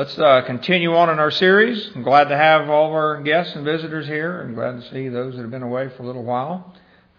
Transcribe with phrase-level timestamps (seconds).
[0.00, 1.90] Let's uh, continue on in our series.
[1.94, 4.40] I'm glad to have all of our guests and visitors here.
[4.40, 6.72] I'm glad to see those that have been away for a little while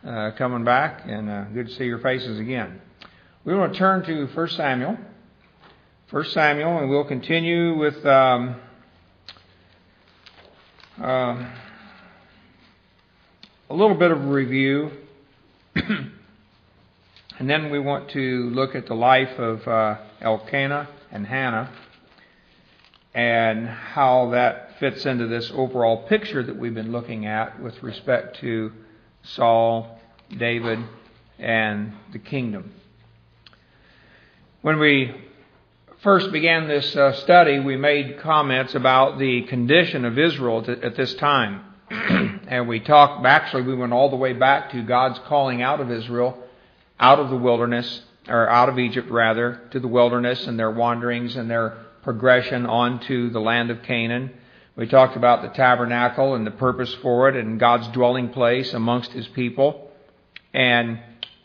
[0.03, 2.81] uh, coming back, and uh, good to see your faces again.
[3.45, 4.97] We want to turn to 1 Samuel.
[6.09, 8.55] 1 Samuel, and we'll continue with um,
[10.99, 11.49] uh,
[13.69, 14.89] a little bit of a review.
[15.75, 21.71] and then we want to look at the life of uh, Elkanah and Hannah
[23.13, 28.39] and how that fits into this overall picture that we've been looking at with respect
[28.39, 28.71] to
[29.23, 29.99] Saul,
[30.37, 30.79] David,
[31.37, 32.71] and the kingdom.
[34.61, 35.13] When we
[36.01, 41.13] first began this uh, study, we made comments about the condition of Israel at this
[41.15, 41.65] time.
[41.89, 45.91] and we talked, actually, we went all the way back to God's calling out of
[45.91, 46.37] Israel
[47.01, 51.35] out of the wilderness, or out of Egypt rather, to the wilderness and their wanderings
[51.35, 54.31] and their progression onto the land of Canaan.
[54.75, 59.11] We talked about the tabernacle and the purpose for it and God's dwelling place amongst
[59.11, 59.91] His people.
[60.53, 60.99] And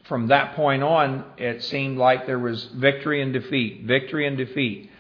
[0.09, 4.91] from that point on, it seemed like there was victory and defeat, victory and defeat.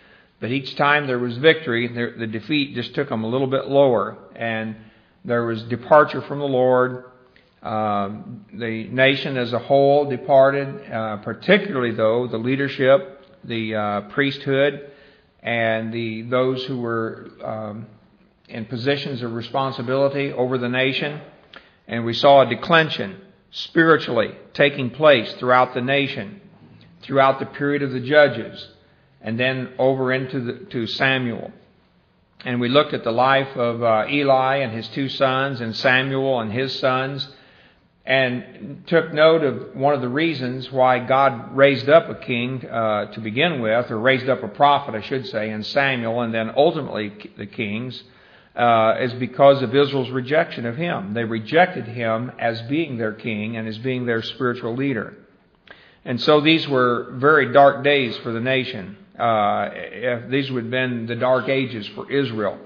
[0.40, 4.18] But each time there was victory, the defeat just took them a little bit lower.
[4.34, 4.76] And
[5.24, 7.04] there was departure from the Lord.
[7.62, 14.90] Um, the nation as a whole departed, uh, particularly though the leadership, the uh, priesthood,
[15.46, 17.86] and the those who were um,
[18.48, 21.20] in positions of responsibility over the nation,
[21.86, 23.16] and we saw a declension
[23.52, 26.40] spiritually taking place throughout the nation,
[27.02, 28.68] throughout the period of the judges,
[29.20, 31.52] and then over into the, to Samuel.
[32.44, 36.40] And we looked at the life of uh, Eli and his two sons, and Samuel
[36.40, 37.28] and his sons,
[38.06, 43.06] and took note of one of the reasons why God raised up a king uh,
[43.12, 46.52] to begin with, or raised up a prophet, I should say, in Samuel, and then
[46.56, 48.00] ultimately the kings,
[48.54, 51.14] uh, is because of Israel's rejection of him.
[51.14, 55.14] They rejected him as being their king and as being their spiritual leader.
[56.04, 58.96] And so these were very dark days for the nation.
[59.18, 62.56] Uh, these would have been the dark ages for Israel.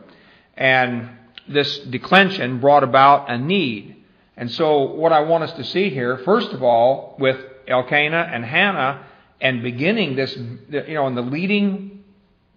[0.55, 1.09] And
[1.49, 3.97] this declension brought about a need
[4.41, 7.37] and so what I want us to see here, first of all, with
[7.69, 9.05] Elkanah and Hannah,
[9.39, 12.03] and beginning this, you know, in the leading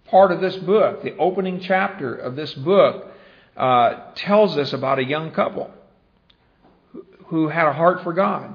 [0.06, 3.12] part of this book, the opening chapter of this book,
[3.54, 5.70] uh, tells us about a young couple
[7.26, 8.54] who had a heart for God.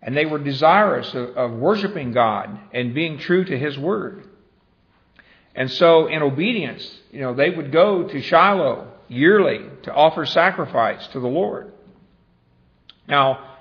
[0.00, 4.22] And they were desirous of, of worshiping God and being true to His Word.
[5.52, 11.04] And so, in obedience, you know, they would go to Shiloh yearly to offer sacrifice
[11.08, 11.72] to the Lord.
[13.08, 13.56] Now,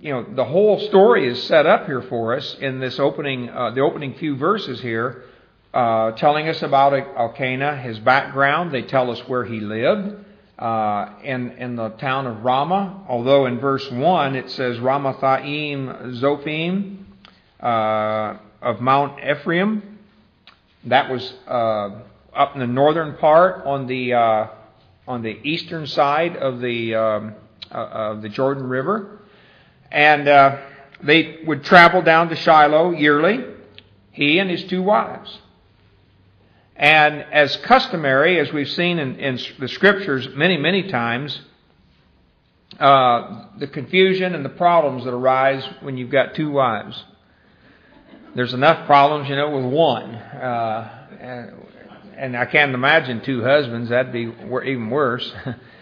[0.00, 3.72] you know, the whole story is set up here for us in this opening, uh,
[3.72, 5.24] the opening few verses here,
[5.72, 8.70] uh, telling us about Elkanah, his background.
[8.70, 10.24] They tell us where he lived
[10.58, 13.06] uh, in in the town of Ramah.
[13.08, 17.04] Although in verse one it says Ramathaim Zophim
[17.60, 19.98] uh, of Mount Ephraim.
[20.84, 24.46] That was uh, up in the northern part on the uh,
[25.08, 27.34] on the eastern side of the um,
[27.78, 29.20] of the Jordan River.
[29.90, 30.58] And uh,
[31.02, 33.44] they would travel down to Shiloh yearly,
[34.12, 35.38] he and his two wives.
[36.76, 41.40] And as customary, as we've seen in, in the scriptures many, many times,
[42.80, 47.04] uh, the confusion and the problems that arise when you've got two wives.
[48.34, 50.14] There's enough problems, you know, with one.
[50.16, 51.52] Uh, and,
[52.16, 53.90] and, I can't imagine two husbands.
[53.90, 54.32] That'd be
[54.64, 55.32] even worse.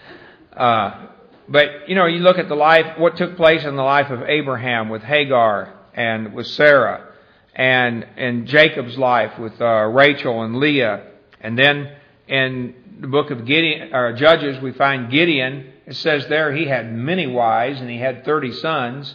[0.56, 1.06] uh,
[1.52, 4.22] but, you know, you look at the life, what took place in the life of
[4.22, 7.12] Abraham with Hagar and with Sarah
[7.54, 11.08] and in Jacob's life with uh, Rachel and Leah.
[11.40, 11.94] And then
[12.26, 15.72] in the book of Gideon, or Judges, we find Gideon.
[15.86, 19.14] It says there he had many wives and he had 30 sons.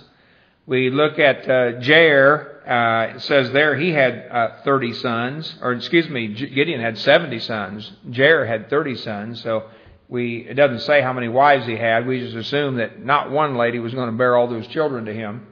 [0.68, 2.54] We look at uh, Jair.
[2.68, 7.40] Uh, it says there he had uh, 30 sons, or excuse me, Gideon had 70
[7.40, 7.92] sons.
[8.10, 9.42] Jair had 30 sons.
[9.42, 9.70] So
[10.10, 12.08] we it doesn't say how many wives he had.
[12.08, 15.14] We just assume that not one lady was going to bear all those children to
[15.14, 15.48] him.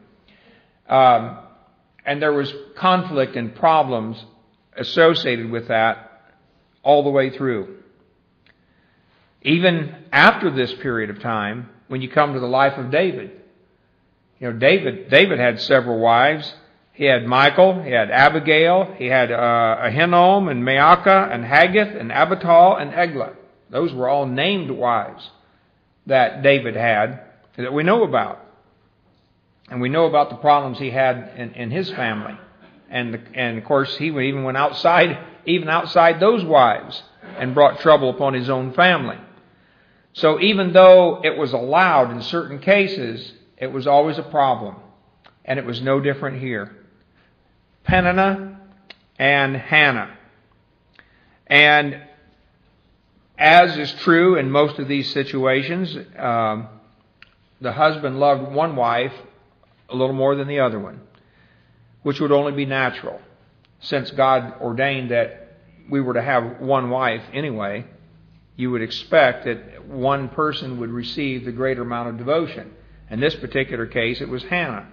[0.88, 1.40] Um,
[2.06, 4.24] and there was conflict and problems
[4.78, 6.22] associated with that
[6.84, 7.78] all the way through.
[9.42, 13.32] Even after this period of time, when you come to the life of David,
[14.40, 16.54] you know, David, David had several wives.
[16.94, 22.10] He had Michal, he had Abigail, he had uh, Ahinoam and Maacah and Haggith and
[22.10, 23.34] Abital and Eglah.
[23.76, 25.30] Those were all named wives
[26.06, 27.20] that David had
[27.58, 28.40] that we know about.
[29.68, 32.40] And we know about the problems he had in, in his family.
[32.90, 37.04] And, the, and of course, he even went outside even outside those wives
[37.38, 39.18] and brought trouble upon his own family.
[40.14, 44.78] So even though it was allowed in certain cases, it was always a problem.
[45.44, 46.78] And it was no different here.
[47.84, 48.58] Peninnah
[49.20, 50.18] and Hannah.
[51.48, 52.02] And
[53.38, 56.68] as is true in most of these situations, um,
[57.62, 59.14] the husband loved one wife
[59.90, 61.02] a little more than the other one,
[62.04, 63.20] which would only be natural,
[63.80, 65.58] since God ordained that
[65.90, 67.86] we were to have one wife anyway.
[68.56, 72.74] You would expect that one person would receive the greater amount of devotion.
[73.10, 74.88] In this particular case, it was Hannah.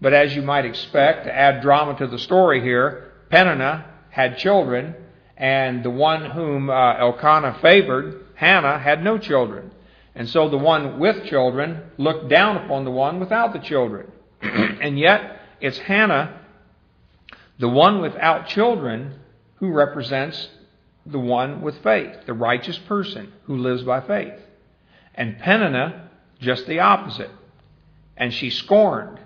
[0.00, 4.94] But as you might expect, to add drama to the story here, Peninnah had children,
[5.36, 9.72] and the one whom uh, Elkanah favored, Hannah, had no children.
[10.14, 14.12] And so the one with children looked down upon the one without the children.
[14.42, 16.40] and yet, it's Hannah,
[17.58, 19.18] the one without children,
[19.56, 20.48] who represents
[21.06, 24.34] the one with faith, the righteous person who lives by faith.
[25.14, 26.10] And Peninnah,
[26.40, 27.30] just the opposite.
[28.16, 29.18] And she scorned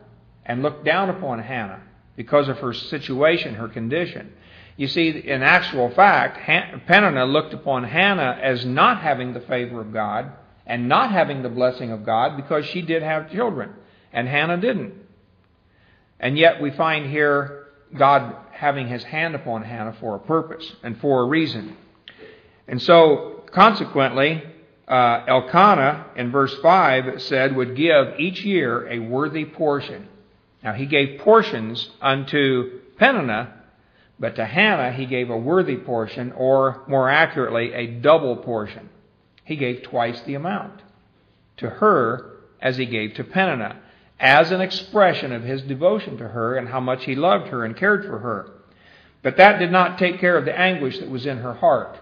[0.44, 1.82] and looked down upon Hannah
[2.16, 4.32] because of her situation, her condition.
[4.78, 6.38] You see, in actual fact,
[6.86, 10.30] Peninnah looked upon Hannah as not having the favor of God
[10.64, 13.72] and not having the blessing of God because she did have children,
[14.12, 14.94] and Hannah didn't.
[16.20, 20.96] And yet we find here God having his hand upon Hannah for a purpose and
[21.00, 21.76] for a reason.
[22.68, 24.44] And so, consequently,
[24.86, 30.06] uh, Elkanah in verse 5 said would give each year a worthy portion.
[30.62, 33.57] Now he gave portions unto Peninnah
[34.20, 38.88] but to Hannah, he gave a worthy portion, or more accurately, a double portion.
[39.44, 40.82] He gave twice the amount
[41.58, 43.80] to her as he gave to Peninnah,
[44.18, 47.76] as an expression of his devotion to her and how much he loved her and
[47.76, 48.50] cared for her.
[49.22, 51.98] But that did not take care of the anguish that was in her heart.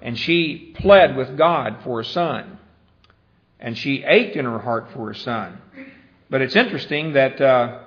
[0.00, 2.58] And she pled with God for a son.
[3.60, 5.58] And she ached in her heart for a son.
[6.28, 7.80] But it's interesting that uh,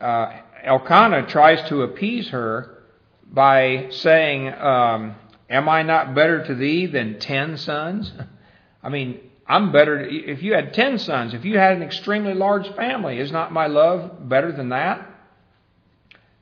[0.00, 0.32] uh,
[0.68, 2.84] Elkanah tries to appease her
[3.26, 5.16] by saying, um,
[5.50, 8.12] Am I not better to thee than ten sons?
[8.82, 9.98] I mean, I'm better.
[9.98, 13.66] If you had ten sons, if you had an extremely large family, is not my
[13.66, 15.08] love better than that?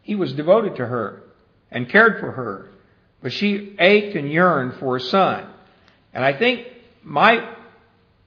[0.03, 1.23] He was devoted to her
[1.71, 2.69] and cared for her,
[3.23, 5.47] but she ached and yearned for a son.
[6.13, 6.67] And I think
[7.03, 7.49] my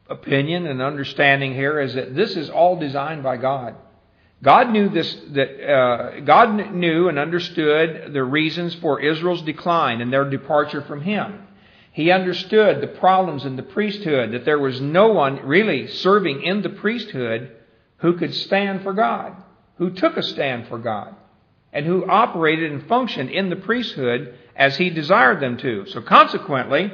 [0.08, 3.76] opinion and understanding here is that this is all designed by God.
[4.42, 10.14] God knew this, that, uh, God knew and understood the reasons for Israel's decline and
[10.14, 11.48] their departure from Him.
[11.92, 16.62] He understood the problems in the priesthood, that there was no one really serving in
[16.62, 17.52] the priesthood
[17.98, 19.36] who could stand for God,
[19.78, 21.16] who took a stand for God,
[21.74, 25.86] and who operated and functioned in the priesthood as He desired them to.
[25.88, 26.94] So consequently,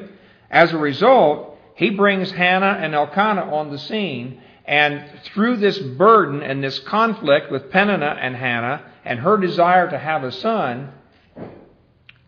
[0.50, 6.42] as a result, He brings Hannah and Elkanah on the scene and through this burden
[6.42, 10.92] and this conflict with Peninnah and Hannah and her desire to have a son,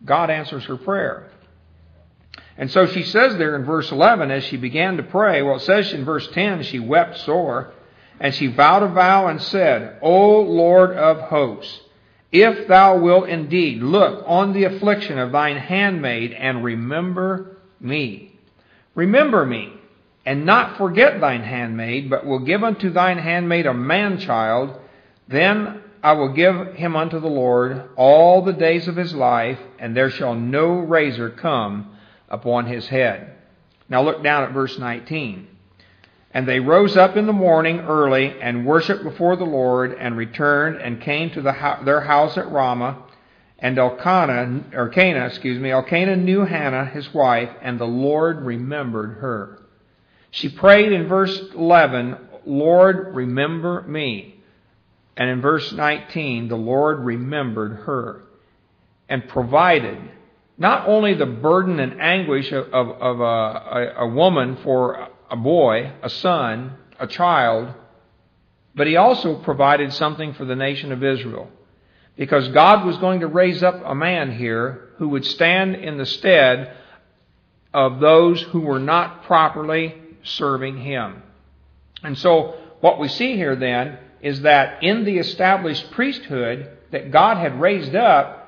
[0.04, 1.30] God answers her prayer.
[2.56, 5.62] And so she says there in verse 11, as she began to pray, well, it
[5.62, 7.72] says in verse 10, she wept sore,
[8.20, 11.80] and she vowed a vow and said, O Lord of hosts,
[12.30, 18.38] if thou wilt indeed look on the affliction of thine handmaid and remember me.
[18.94, 19.72] Remember me
[20.28, 24.78] and not forget thine handmaid, but will give unto thine handmaid a man child,
[25.26, 29.96] then I will give him unto the Lord all the days of his life, and
[29.96, 31.96] there shall no razor come
[32.28, 33.36] upon his head.
[33.88, 35.48] Now look down at verse 19.
[36.32, 40.76] And they rose up in the morning early and worshipped before the Lord and returned
[40.76, 43.02] and came to the, their house at Ramah.
[43.58, 49.20] And Elkanah, or Cana, excuse me, Elkanah knew Hannah, his wife, and the Lord remembered
[49.20, 49.57] her.
[50.38, 52.16] She prayed in verse 11,
[52.46, 54.36] Lord, remember me.
[55.16, 58.22] And in verse 19, the Lord remembered her
[59.08, 59.98] and provided
[60.56, 65.34] not only the burden and anguish of, of, of a, a, a woman for a
[65.34, 67.74] boy, a son, a child,
[68.76, 71.50] but he also provided something for the nation of Israel.
[72.14, 76.06] Because God was going to raise up a man here who would stand in the
[76.06, 76.76] stead
[77.74, 79.96] of those who were not properly
[80.28, 81.22] serving Him.
[82.02, 87.36] And so, what we see here then is that in the established priesthood that God
[87.36, 88.38] had raised up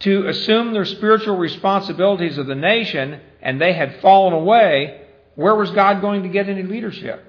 [0.00, 5.02] to assume their spiritual responsibilities of the nation and they had fallen away,
[5.34, 7.22] where was God going to get any leadership?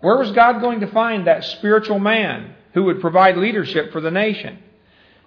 [0.00, 4.10] Where was God going to find that spiritual man who would provide leadership for the
[4.10, 4.58] nation?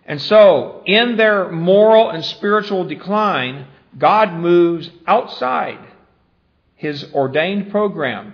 [0.06, 5.80] And so, in their moral and spiritual decline, God moves outside
[6.76, 8.34] his ordained program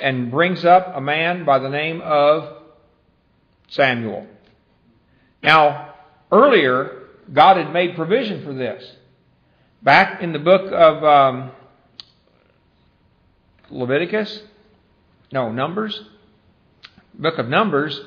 [0.00, 2.62] and brings up a man by the name of
[3.68, 4.26] Samuel.
[5.42, 5.94] Now,
[6.30, 8.84] earlier, God had made provision for this.
[9.82, 11.50] Back in the book of um,
[13.70, 14.42] Leviticus,
[15.32, 16.00] no, Numbers,
[17.14, 18.00] book of Numbers,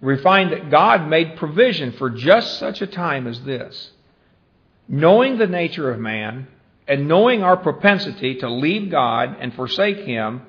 [0.00, 3.90] we find that God made provision for just such a time as this.
[4.88, 6.48] Knowing the nature of man
[6.86, 10.42] and knowing our propensity to leave God and forsake Him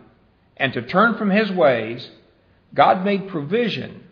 [0.57, 2.09] and to turn from His ways,
[2.73, 4.03] God made provision.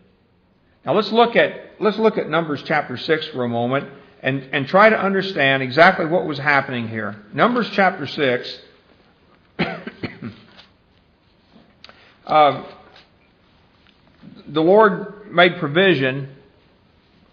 [0.86, 3.90] Now let's look at, let's look at Numbers chapter 6 for a moment
[4.22, 7.24] and, and try to understand exactly what was happening here.
[7.34, 8.60] Numbers chapter 6.
[12.26, 12.64] uh,
[14.48, 16.36] the Lord made provision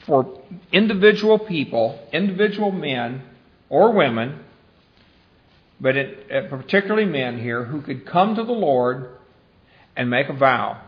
[0.07, 0.41] for
[0.73, 3.23] individual people, individual men
[3.69, 4.45] or women,
[5.81, 9.11] but it, uh, particularly men here, who could come to the Lord
[9.97, 10.81] and make a vow.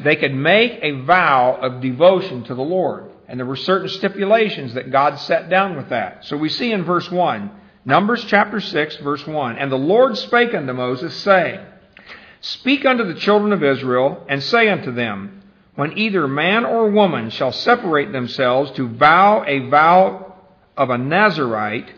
[0.00, 3.10] They could make a vow of devotion to the Lord.
[3.28, 6.24] And there were certain stipulations that God set down with that.
[6.24, 7.50] So we see in verse 1,
[7.84, 11.60] Numbers chapter 6, verse 1, And the Lord spake unto Moses, saying,
[12.40, 15.42] Speak unto the children of Israel, and say unto them,
[15.76, 20.34] When either man or woman shall separate themselves to vow a vow
[20.76, 21.92] of a Nazarite,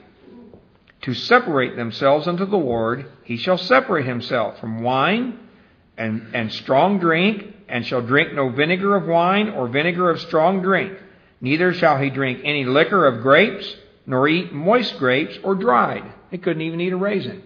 [1.02, 5.38] to separate themselves unto the Lord, he shall separate himself from wine
[5.96, 10.62] and, and strong drink, and shall drink no vinegar of wine or vinegar of strong
[10.62, 10.98] drink.
[11.40, 13.76] Neither shall he drink any liquor of grapes,
[14.06, 16.04] nor eat moist grapes or dried.
[16.30, 17.42] He couldn't even eat a raisin.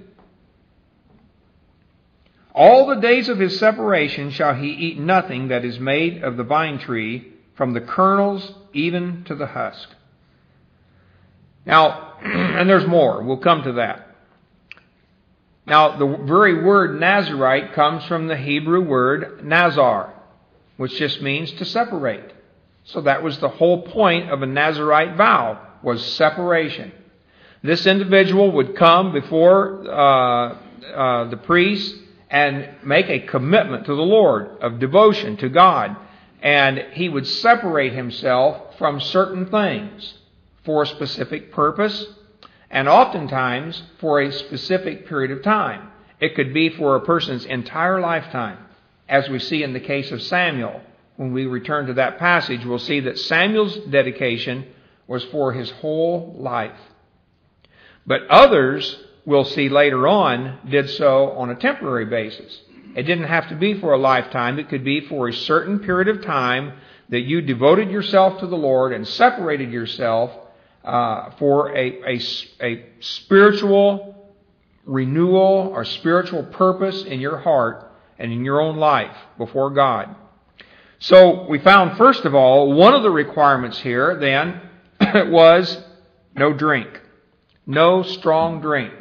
[2.54, 6.44] All the days of his separation shall he eat nothing that is made of the
[6.44, 9.88] vine tree, from the kernels even to the husk.
[11.64, 13.22] Now, and there's more.
[13.22, 14.08] We'll come to that.
[15.66, 20.12] Now, the very word Nazarite comes from the Hebrew word Nazar,
[20.76, 22.32] which just means to separate.
[22.84, 26.92] So that was the whole point of a Nazarite vow, was separation.
[27.62, 30.56] This individual would come before uh,
[30.94, 31.94] uh, the priest
[32.28, 35.96] and make a commitment to the Lord of devotion to God.
[36.42, 40.14] And he would separate himself from certain things
[40.64, 42.06] for a specific purpose
[42.70, 45.88] and oftentimes for a specific period of time.
[46.20, 48.58] It could be for a person's entire lifetime,
[49.08, 50.80] as we see in the case of Samuel.
[51.16, 54.66] When we return to that passage, we'll see that Samuel's dedication
[55.06, 56.78] was for his whole life.
[58.06, 62.60] But others we'll see later on, did so on a temporary basis.
[62.96, 64.58] It didn't have to be for a lifetime.
[64.58, 66.74] It could be for a certain period of time
[67.08, 70.30] that you devoted yourself to the Lord and separated yourself
[70.84, 72.20] uh, for a, a,
[72.60, 74.12] a spiritual
[74.84, 80.14] renewal or spiritual purpose in your heart and in your own life before God.
[80.98, 84.60] So we found, first of all, one of the requirements here then
[85.30, 85.82] was
[86.34, 87.00] no drink.
[87.66, 88.92] No strong drink.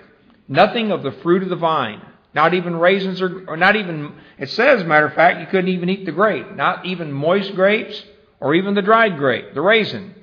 [0.47, 2.01] Nothing of the fruit of the vine.
[2.33, 5.89] Not even raisins or, or not even, it says, matter of fact, you couldn't even
[5.89, 6.55] eat the grape.
[6.55, 8.03] Not even moist grapes
[8.39, 10.15] or even the dried grape, the raisin.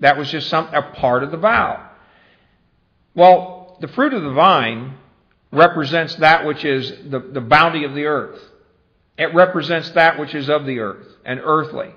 [0.00, 1.90] That was just some, a part of the vow.
[3.14, 4.94] Well, the fruit of the vine
[5.50, 8.40] represents that which is the, the bounty of the earth.
[9.16, 11.94] It represents that which is of the earth and earthly.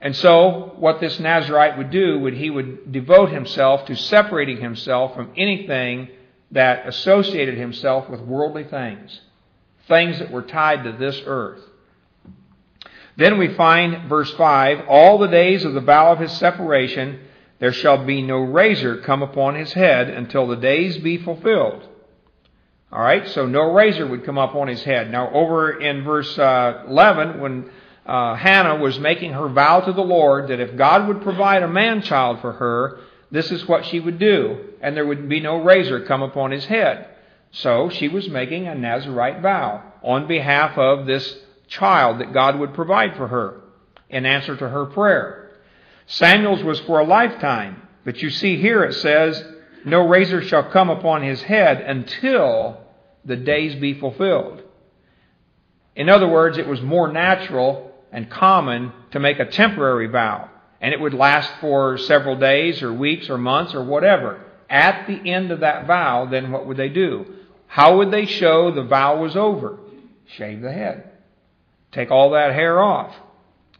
[0.00, 5.14] And so, what this Nazarite would do would he would devote himself to separating himself
[5.14, 6.08] from anything
[6.50, 9.20] that associated himself with worldly things,
[9.88, 11.60] things that were tied to this earth.
[13.16, 17.20] Then we find verse 5 All the days of the vow of his separation,
[17.60, 21.88] there shall be no razor come upon his head until the days be fulfilled.
[22.92, 25.10] All right, so no razor would come up on his head.
[25.10, 27.70] Now, over in verse uh, 11, when
[28.06, 31.68] uh, Hannah was making her vow to the Lord that if God would provide a
[31.68, 35.56] man child for her, this is what she would do, and there would be no
[35.56, 37.08] razor come upon his head.
[37.50, 41.36] So she was making a Nazarite vow on behalf of this
[41.78, 43.60] child that God would provide for her
[44.08, 45.50] in answer to her prayer.
[46.06, 49.42] Samuel's was for a lifetime, but you see here it says,
[49.84, 52.80] No razor shall come upon his head until
[53.24, 54.62] the days be fulfilled.
[55.96, 60.50] In other words, it was more natural and common to make a temporary vow
[60.84, 64.44] and it would last for several days or weeks or months or whatever.
[64.68, 67.24] At the end of that vow, then what would they do?
[67.66, 69.78] How would they show the vow was over?
[70.26, 71.10] Shave the head.
[71.94, 73.14] Take all that hair off.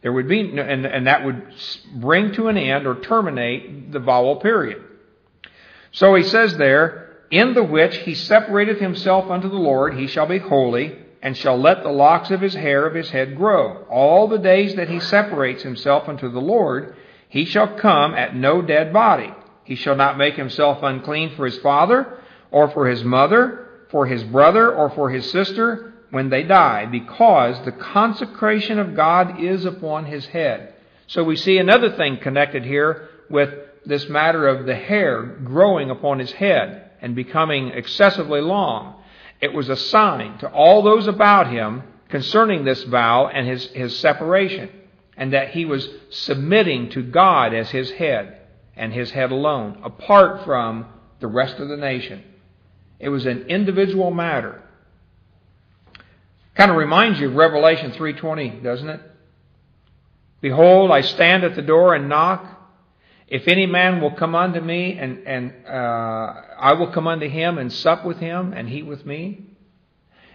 [0.01, 1.53] There would be, and, and that would
[1.95, 4.81] bring to an end or terminate the vowel period.
[5.91, 10.27] So he says there, in the which he separateth himself unto the Lord, he shall
[10.27, 13.83] be holy, and shall let the locks of his hair of his head grow.
[13.89, 16.95] All the days that he separates himself unto the Lord,
[17.27, 19.33] he shall come at no dead body.
[19.65, 22.19] He shall not make himself unclean for his father,
[22.51, 27.65] or for his mother, for his brother, or for his sister, when they die, because
[27.65, 30.73] the consecration of God is upon his head.
[31.07, 33.53] So we see another thing connected here with
[33.85, 38.95] this matter of the hair growing upon his head and becoming excessively long.
[39.41, 43.99] It was a sign to all those about him concerning this vow and his, his
[43.99, 44.69] separation,
[45.17, 48.39] and that he was submitting to God as his head
[48.77, 50.85] and his head alone, apart from
[51.19, 52.23] the rest of the nation.
[53.01, 54.61] It was an individual matter.
[56.55, 59.01] Kind of reminds you of Revelation 3:20, doesn't it?
[60.41, 62.45] Behold, I stand at the door and knock.
[63.27, 67.57] If any man will come unto me, and, and uh, I will come unto him
[67.57, 69.41] and sup with him, and he with me.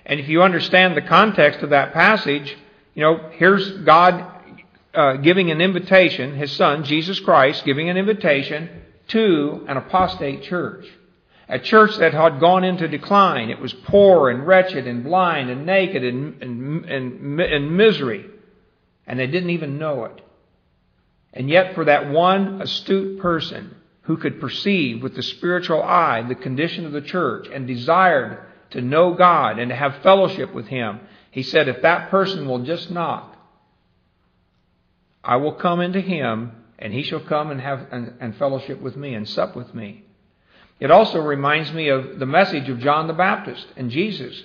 [0.05, 2.57] And if you understand the context of that passage,
[2.95, 4.25] you know, here's God
[4.93, 8.69] uh, giving an invitation, His Son, Jesus Christ, giving an invitation
[9.09, 10.87] to an apostate church.
[11.51, 13.51] A church that had gone into decline.
[13.51, 18.25] It was poor and wretched and blind and naked and, and, and, and misery.
[19.07, 20.21] And they didn't even know it.
[21.33, 26.35] And yet, for that one astute person who could perceive with the spiritual eye the
[26.35, 28.39] condition of the church and desired
[28.71, 32.61] to know God and to have fellowship with Him, he said, if that person will
[32.61, 33.37] just knock,
[35.23, 38.97] I will come into him, and he shall come and have and, and fellowship with
[38.97, 40.05] me and sup with me.
[40.81, 44.43] It also reminds me of the message of John the Baptist and Jesus.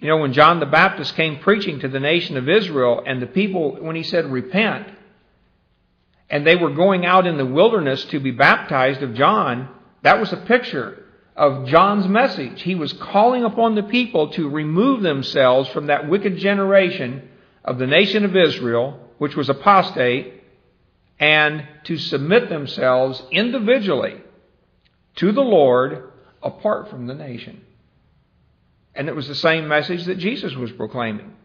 [0.00, 3.26] You know, when John the Baptist came preaching to the nation of Israel, and the
[3.26, 4.88] people, when he said, repent,
[6.28, 9.68] and they were going out in the wilderness to be baptized of John,
[10.02, 11.04] that was a picture
[11.36, 12.62] of John's message.
[12.62, 17.28] He was calling upon the people to remove themselves from that wicked generation
[17.64, 20.42] of the nation of Israel, which was apostate,
[21.18, 24.20] and to submit themselves individually
[25.20, 26.10] to the Lord
[26.42, 27.60] apart from the nation.
[28.94, 31.36] And it was the same message that Jesus was proclaiming.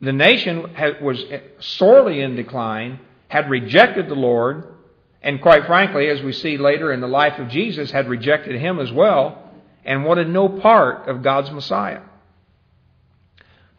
[0.00, 1.24] The nation was
[1.60, 2.98] sorely in decline
[3.28, 4.64] had rejected the Lord,
[5.22, 8.78] and quite frankly, as we see later in the life of Jesus, had rejected him
[8.80, 9.50] as well,
[9.84, 12.02] and wanted no part of God's Messiah.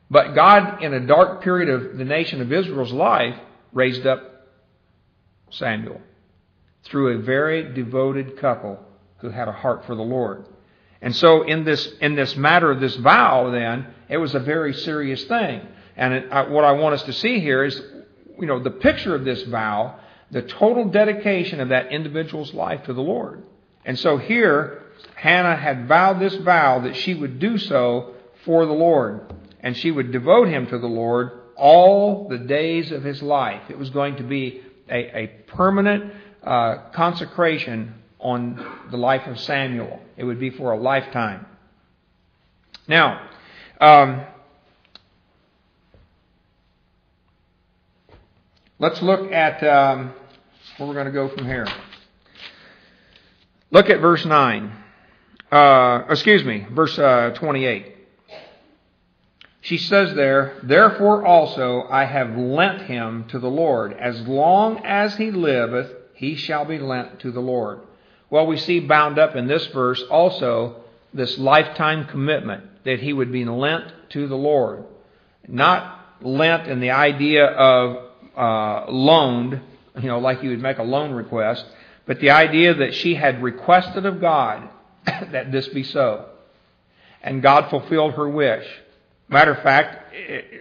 [0.10, 3.36] But God, in a dark period of the nation of Israel's life,
[3.74, 4.48] raised up
[5.50, 6.02] Samuel
[6.88, 8.80] through a very devoted couple
[9.18, 10.46] who had a heart for the Lord.
[11.02, 14.74] And so in this, in this matter of this vow, then, it was a very
[14.74, 15.62] serious thing.
[15.96, 17.80] And it, I, what I want us to see here is
[18.40, 20.00] you know, the picture of this vow,
[20.32, 23.44] the total dedication of that individual's life to the Lord.
[23.86, 24.84] And so here,
[25.16, 28.14] Hannah had vowed this vow that she would do so
[28.46, 29.34] for the Lord.
[29.62, 33.64] And she would devote him to the Lord all the days of his life.
[33.70, 36.14] It was going to be a, a permanent
[36.48, 40.00] uh, consecration on the life of Samuel.
[40.16, 41.46] It would be for a lifetime.
[42.88, 43.30] Now,
[43.80, 44.26] um,
[48.80, 50.14] Let's look at um,
[50.78, 51.66] where we're going to go from here.
[53.72, 54.72] Look at verse 9.
[55.52, 57.96] Uh, excuse me, verse uh, 28.
[59.62, 63.94] She says there, Therefore also I have lent him to the Lord.
[63.94, 67.80] As long as he liveth, he shall be lent to the Lord.
[68.30, 70.78] Well, we see bound up in this verse also
[71.14, 74.84] this lifetime commitment that he would be lent to the Lord.
[75.48, 78.04] Not lent in the idea of
[78.36, 79.62] uh, loaned,
[80.00, 81.66] you know, like you would make a loan request,
[82.08, 84.68] but the idea that she had requested of God
[85.06, 86.30] that this be so.
[87.22, 88.66] And God fulfilled her wish.
[89.30, 90.16] Matter of fact,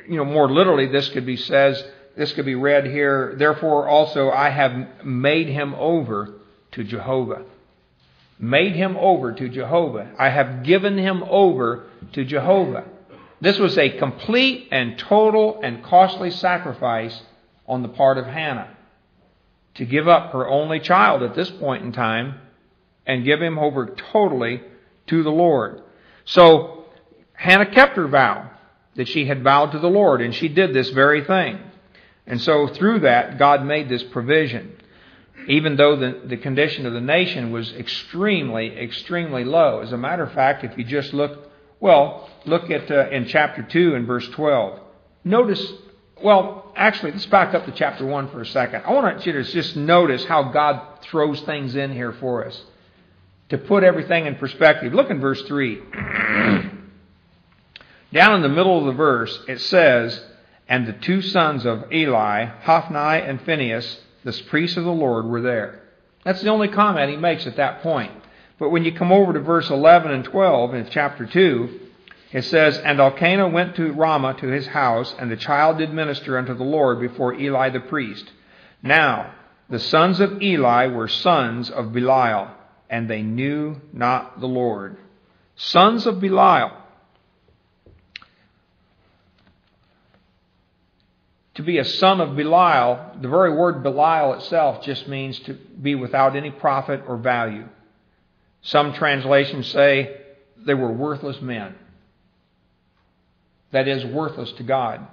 [0.09, 1.83] you know, more literally, this could be says,
[2.17, 6.35] this could be read here, therefore also I have made him over
[6.73, 7.45] to Jehovah.
[8.39, 10.11] Made him over to Jehovah.
[10.19, 12.85] I have given him over to Jehovah.
[13.41, 17.23] This was a complete and total and costly sacrifice
[17.67, 18.75] on the part of Hannah
[19.75, 22.41] to give up her only child at this point in time
[23.07, 24.63] and give him over totally
[25.07, 25.83] to the Lord.
[26.25, 26.87] So
[27.35, 28.51] Hannah kept her vow
[28.97, 31.59] that she had vowed to the Lord, and she did this very thing.
[32.27, 34.73] And so through that, God made this provision.
[35.49, 39.81] Even though the, the condition of the nation was extremely, extremely low.
[39.81, 43.62] As a matter of fact, if you just look, well, look at uh, in chapter
[43.62, 44.81] 2 and verse 12.
[45.25, 45.73] Notice,
[46.23, 48.83] well, actually, let's back up to chapter 1 for a second.
[48.85, 52.61] I want you to just notice how God throws things in here for us
[53.51, 54.93] to put everything in perspective.
[54.93, 55.77] Look in verse 3.
[58.12, 60.21] Down in the middle of the verse, it says,
[60.69, 65.41] And the two sons of Eli, Hophni and Phinehas, the priests of the Lord, were
[65.41, 65.83] there.
[66.25, 68.13] That's the only comment he makes at that point.
[68.59, 71.81] But when you come over to verse 11 and 12 in chapter 2,
[72.33, 76.37] it says, And Elkanah went to Ramah to his house, and the child did minister
[76.37, 78.33] unto the Lord before Eli the priest.
[78.83, 79.35] Now,
[79.69, 82.51] the sons of Eli were sons of Belial,
[82.91, 84.97] and they knew not the Lord.
[85.55, 86.73] Sons of Belial.
[91.57, 95.95] To be a son of Belial, the very word Belial itself just means to be
[95.95, 97.66] without any profit or value.
[98.61, 100.21] Some translations say
[100.59, 101.75] they were worthless men.
[103.71, 105.07] That is, worthless to God.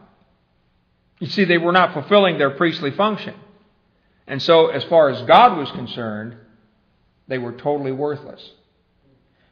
[1.20, 3.36] You see, they were not fulfilling their priestly function.
[4.28, 6.36] And so, as far as God was concerned,
[7.30, 8.52] they were totally worthless.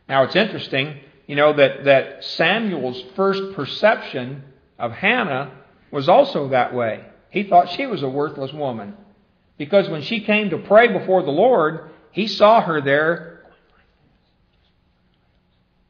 [0.09, 4.43] Now, it's interesting, you know, that, that Samuel's first perception
[4.77, 5.53] of Hannah
[5.91, 7.03] was also that way.
[7.29, 8.95] He thought she was a worthless woman.
[9.57, 13.43] Because when she came to pray before the Lord, he saw her there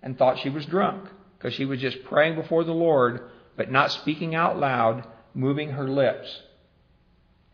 [0.03, 3.91] and thought she was drunk because she was just praying before the Lord, but not
[3.91, 6.41] speaking out loud, moving her lips.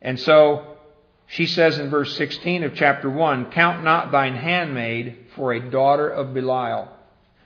[0.01, 0.77] And so
[1.27, 6.09] she says in verse 16 of chapter 1 Count not thine handmaid for a daughter
[6.09, 6.89] of Belial.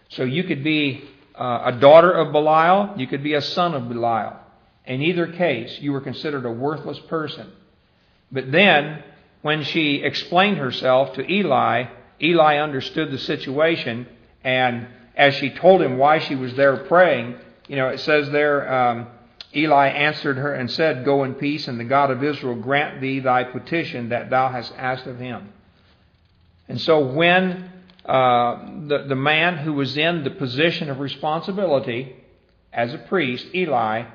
[0.10, 1.04] So you could be
[1.36, 4.41] uh, a daughter of Belial, you could be a son of Belial.
[4.86, 7.52] In either case, you were considered a worthless person.
[8.32, 9.04] But then,
[9.42, 11.86] when she explained herself to Eli,
[12.22, 14.08] Eli understood the situation,
[14.44, 17.36] and as she told him why she was there praying,
[17.68, 19.08] you know, it says there, um,
[19.56, 23.20] Eli answered her and said, Go in peace, and the God of Israel grant thee
[23.20, 25.52] thy petition that thou hast asked of him.
[26.68, 27.70] And so when
[28.06, 32.16] uh, the, the man who was in the position of responsibility
[32.72, 34.06] as a priest, Eli,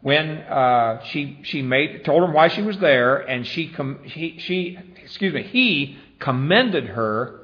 [0.00, 4.38] when uh, she she made told him why she was there, and she com- he,
[4.38, 7.40] she excuse me he commended her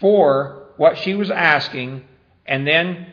[0.00, 2.04] for what she was asking,
[2.44, 3.06] and then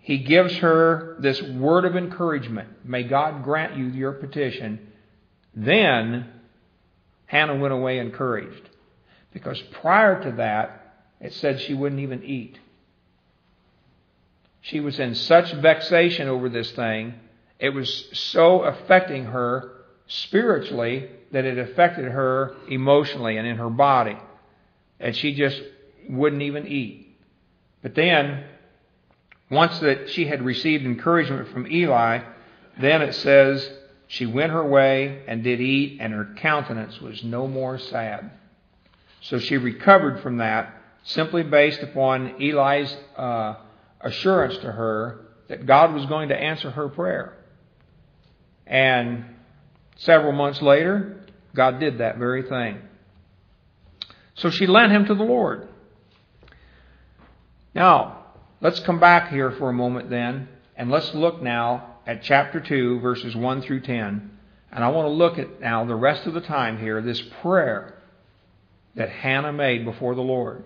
[0.00, 2.68] he gives her this word of encouragement.
[2.84, 4.88] May God grant you your petition.
[5.54, 6.28] Then
[7.26, 8.68] Hannah went away encouraged,
[9.32, 12.58] because prior to that it said she wouldn't even eat.
[14.62, 17.14] She was in such vexation over this thing
[17.60, 19.72] it was so affecting her
[20.06, 24.16] spiritually that it affected her emotionally and in her body.
[24.98, 25.60] And she just
[26.08, 27.16] wouldn't even eat.
[27.82, 28.44] But then,
[29.50, 32.22] once that she had received encouragement from Eli,
[32.80, 33.70] then it says
[34.08, 38.30] she went her way and did eat, and her countenance was no more sad.
[39.20, 43.54] So she recovered from that simply based upon Eli's uh,
[44.00, 47.36] assurance to her that God was going to answer her prayer.
[48.70, 49.24] And
[49.96, 51.20] several months later,
[51.54, 52.78] God did that very thing.
[54.36, 55.68] So she lent him to the Lord.
[57.74, 58.26] Now,
[58.60, 63.00] let's come back here for a moment then, and let's look now at chapter 2,
[63.00, 64.30] verses 1 through 10.
[64.72, 67.98] And I want to look at now the rest of the time here, this prayer
[68.94, 70.64] that Hannah made before the Lord.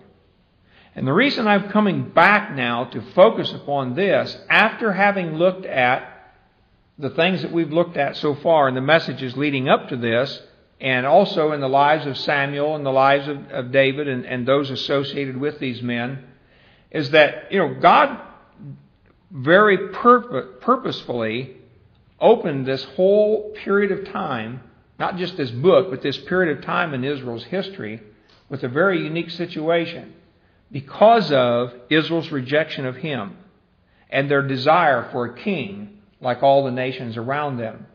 [0.93, 6.14] And the reason I'm coming back now to focus upon this, after having looked at
[6.97, 10.41] the things that we've looked at so far and the messages leading up to this,
[10.79, 14.47] and also in the lives of Samuel and the lives of, of David and, and
[14.47, 16.23] those associated with these men,
[16.91, 18.19] is that, you know, God
[19.31, 21.57] very purpo- purposefully
[22.19, 24.61] opened this whole period of time,
[24.97, 28.01] not just this book, but this period of time in Israel's history,
[28.47, 30.13] with a very unique situation
[30.71, 33.37] because of Israel's rejection of Him
[34.09, 35.94] and their desire for a king
[36.25, 37.85] like all the nations around them.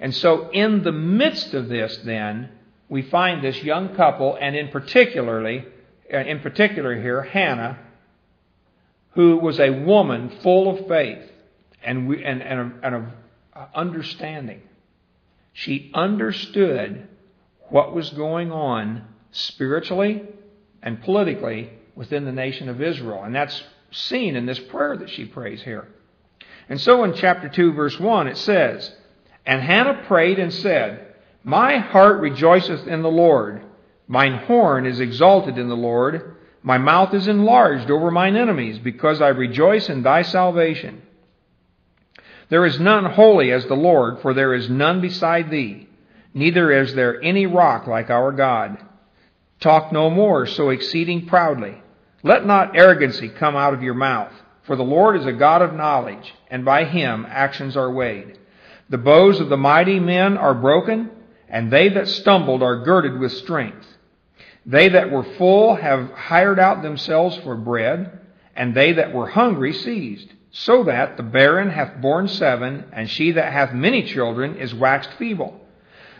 [0.00, 2.50] And so, in the midst of this, then,
[2.88, 5.64] we find this young couple, and in particularly,
[6.08, 7.78] in particular here, Hannah,
[9.10, 11.30] who was a woman full of faith
[11.82, 13.04] and, and, and, and of
[13.74, 14.62] understanding.
[15.52, 17.08] She understood
[17.70, 20.22] what was going on spiritually
[20.82, 23.22] and politically within the nation of Israel.
[23.22, 25.88] And that's seen in this prayer that she prays here.
[26.68, 28.94] And so in chapter 2, verse 1, it says,
[29.44, 33.62] And Hannah prayed and said, My heart rejoiceth in the Lord.
[34.06, 36.36] Mine horn is exalted in the Lord.
[36.62, 41.02] My mouth is enlarged over mine enemies, because I rejoice in thy salvation.
[42.48, 45.88] There is none holy as the Lord, for there is none beside thee,
[46.32, 48.78] neither is there any rock like our God.
[49.60, 51.82] Talk no more so exceeding proudly.
[52.22, 54.32] Let not arrogancy come out of your mouth,
[54.66, 58.38] for the Lord is a God of knowledge, and by him actions are weighed.
[58.88, 61.10] The bows of the mighty men are broken,
[61.48, 63.86] and they that stumbled are girded with strength.
[64.66, 68.20] They that were full have hired out themselves for bread,
[68.56, 73.32] and they that were hungry seized so that the barren hath borne seven, and she
[73.32, 75.60] that hath many children is waxed feeble.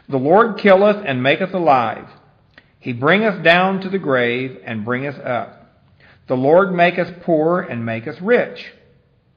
[0.09, 2.09] The Lord killeth and maketh alive.
[2.81, 5.64] He bringeth down to the grave and bringeth up.
[6.27, 8.73] The Lord maketh poor and maketh rich.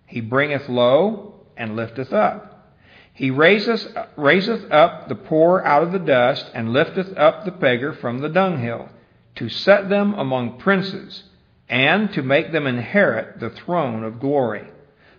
[0.06, 2.76] He bringeth low and lifteth up.
[3.14, 7.92] He raiseth, raiseth up the poor out of the dust and lifteth up the beggar
[7.92, 8.90] from the dunghill
[9.36, 11.24] to set them among princes
[11.68, 14.68] and to make them inherit the throne of glory.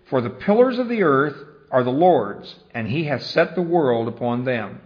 [0.07, 1.37] For the pillars of the earth
[1.70, 4.81] are the Lord's, and he hath set the world upon them.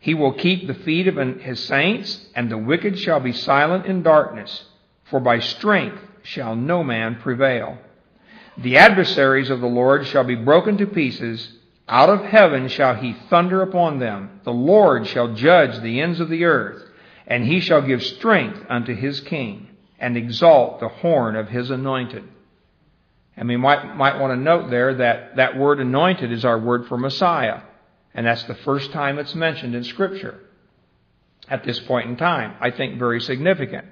[0.00, 4.02] He will keep the feet of his saints, and the wicked shall be silent in
[4.02, 4.64] darkness,
[5.12, 7.76] for by strength shall no man prevail.
[8.56, 11.52] The adversaries of the Lord shall be broken to pieces.
[11.86, 14.40] Out of heaven shall he thunder upon them.
[14.44, 16.82] The Lord shall judge the ends of the earth,
[17.26, 22.24] and he shall give strength unto his king, and exalt the horn of his anointed.
[23.36, 26.86] And we might, might want to note there that that word anointed is our word
[26.86, 27.60] for Messiah.
[28.14, 30.40] And that's the first time it's mentioned in Scripture
[31.48, 32.54] at this point in time.
[32.60, 33.86] I think very significant.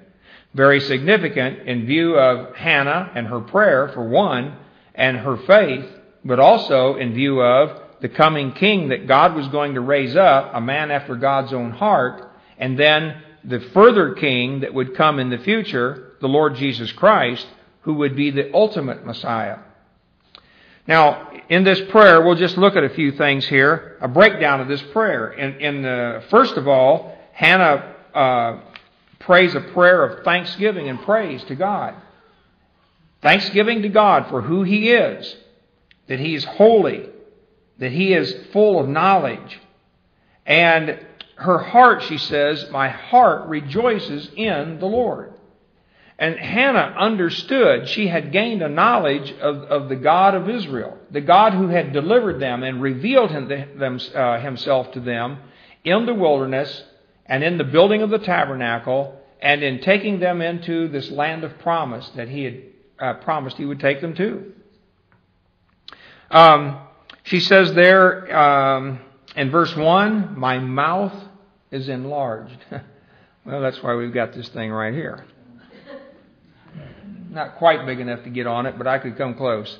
[0.53, 4.57] Very significant in view of Hannah and her prayer, for one,
[4.93, 5.85] and her faith,
[6.25, 10.51] but also in view of the coming king that God was going to raise up,
[10.53, 15.29] a man after God's own heart, and then the further king that would come in
[15.29, 17.47] the future, the Lord Jesus Christ,
[17.81, 19.59] who would be the ultimate Messiah.
[20.87, 24.67] Now, in this prayer, we'll just look at a few things here, a breakdown of
[24.67, 25.33] this prayer.
[25.37, 28.59] The, first of all, Hannah uh,
[29.21, 31.95] prays a prayer of thanksgiving and praise to God.
[33.21, 35.35] Thanksgiving to God for who He is,
[36.07, 37.09] that He is holy,
[37.77, 39.59] that He is full of knowledge.
[40.45, 40.99] And
[41.35, 45.33] her heart, she says, my heart rejoices in the Lord.
[46.19, 51.21] And Hannah understood she had gained a knowledge of, of the God of Israel, the
[51.21, 53.49] God who had delivered them and revealed him,
[54.13, 55.39] uh, himself to them
[55.83, 56.83] in the wilderness
[57.31, 61.57] and in the building of the tabernacle and in taking them into this land of
[61.59, 62.61] promise that he had
[62.99, 64.51] uh, promised he would take them to.
[66.29, 66.77] Um,
[67.23, 68.99] she says there um,
[69.37, 71.13] in verse 1, My mouth
[71.71, 72.57] is enlarged.
[73.45, 75.25] well, that's why we've got this thing right here.
[77.29, 79.79] Not quite big enough to get on it, but I could come close.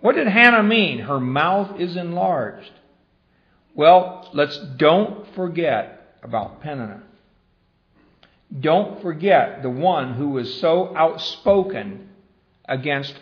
[0.00, 1.00] What did Hannah mean?
[1.00, 2.70] Her mouth is enlarged.
[3.74, 7.00] Well, let's don't forget about Peninnah.
[8.58, 12.08] Don't forget the one who was so outspoken
[12.64, 13.14] against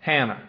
[0.00, 0.40] Hannah.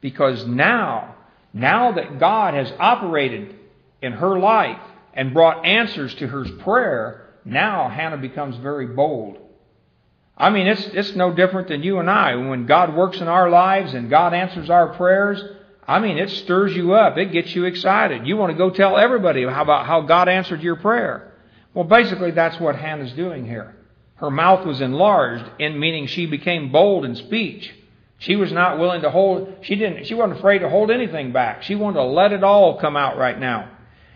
[0.00, 1.14] Because now,
[1.52, 3.54] now that God has operated
[4.02, 4.80] in her life
[5.14, 9.38] and brought answers to her prayer, now Hannah becomes very bold.
[10.36, 12.34] I mean, it's, it's no different than you and I.
[12.34, 15.40] When God works in our lives and God answers our prayers,
[15.86, 17.18] I mean, it stirs you up.
[17.18, 18.26] It gets you excited.
[18.26, 21.32] You want to go tell everybody about how God answered your prayer.
[21.74, 23.76] Well, basically, that's what Hannah's doing here.
[24.16, 27.74] Her mouth was enlarged, in meaning she became bold in speech.
[28.18, 31.62] She was not willing to hold, she didn't, she wasn't afraid to hold anything back.
[31.64, 33.70] She wanted to let it all come out right now.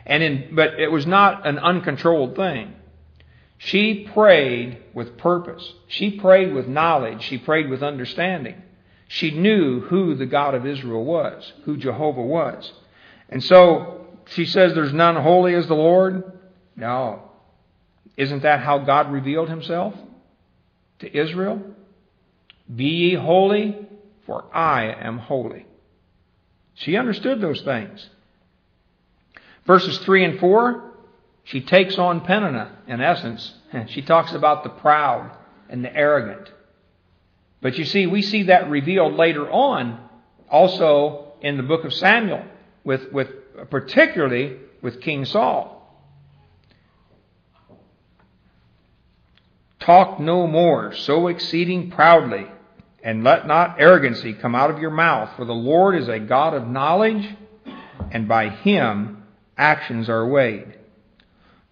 [0.07, 2.75] And in, but it was not an uncontrolled thing.
[3.59, 5.75] She prayed with purpose.
[5.89, 7.23] She prayed with knowledge.
[7.23, 8.63] She prayed with understanding.
[9.09, 12.73] She knew who the God of Israel was, who Jehovah was.
[13.29, 16.39] And so she says, There's none holy as the Lord.
[16.77, 17.23] No.
[18.17, 19.95] Isn't that how God revealed himself
[21.01, 21.63] to Israel?
[22.75, 23.87] Be ye holy,
[24.27, 25.67] for I am holy.
[26.75, 28.09] She understood those things.
[29.67, 30.89] Verses 3 and 4
[31.49, 33.55] she takes on Peninnah, in essence.
[33.89, 35.31] She talks about the proud
[35.71, 36.51] and the arrogant.
[37.61, 40.01] But you see, we see that revealed later on,
[40.51, 42.45] also in the book of Samuel,
[42.85, 43.29] with, with
[43.71, 45.75] particularly with King Saul.
[49.81, 52.47] Talk no more so exceeding proudly,
[53.03, 56.55] and let not arrogancy come out of your mouth, for the Lord is a God
[56.55, 57.27] of knowledge,
[58.11, 59.25] and by him
[59.57, 60.75] actions are weighed.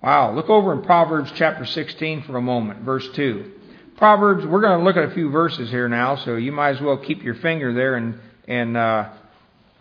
[0.03, 0.35] Wow.
[0.35, 3.53] Look over in Proverbs chapter 16 for a moment, verse 2.
[3.97, 6.83] Proverbs, we're going to look at a few verses here now, so you might as
[6.83, 9.09] well keep your finger there and, and uh,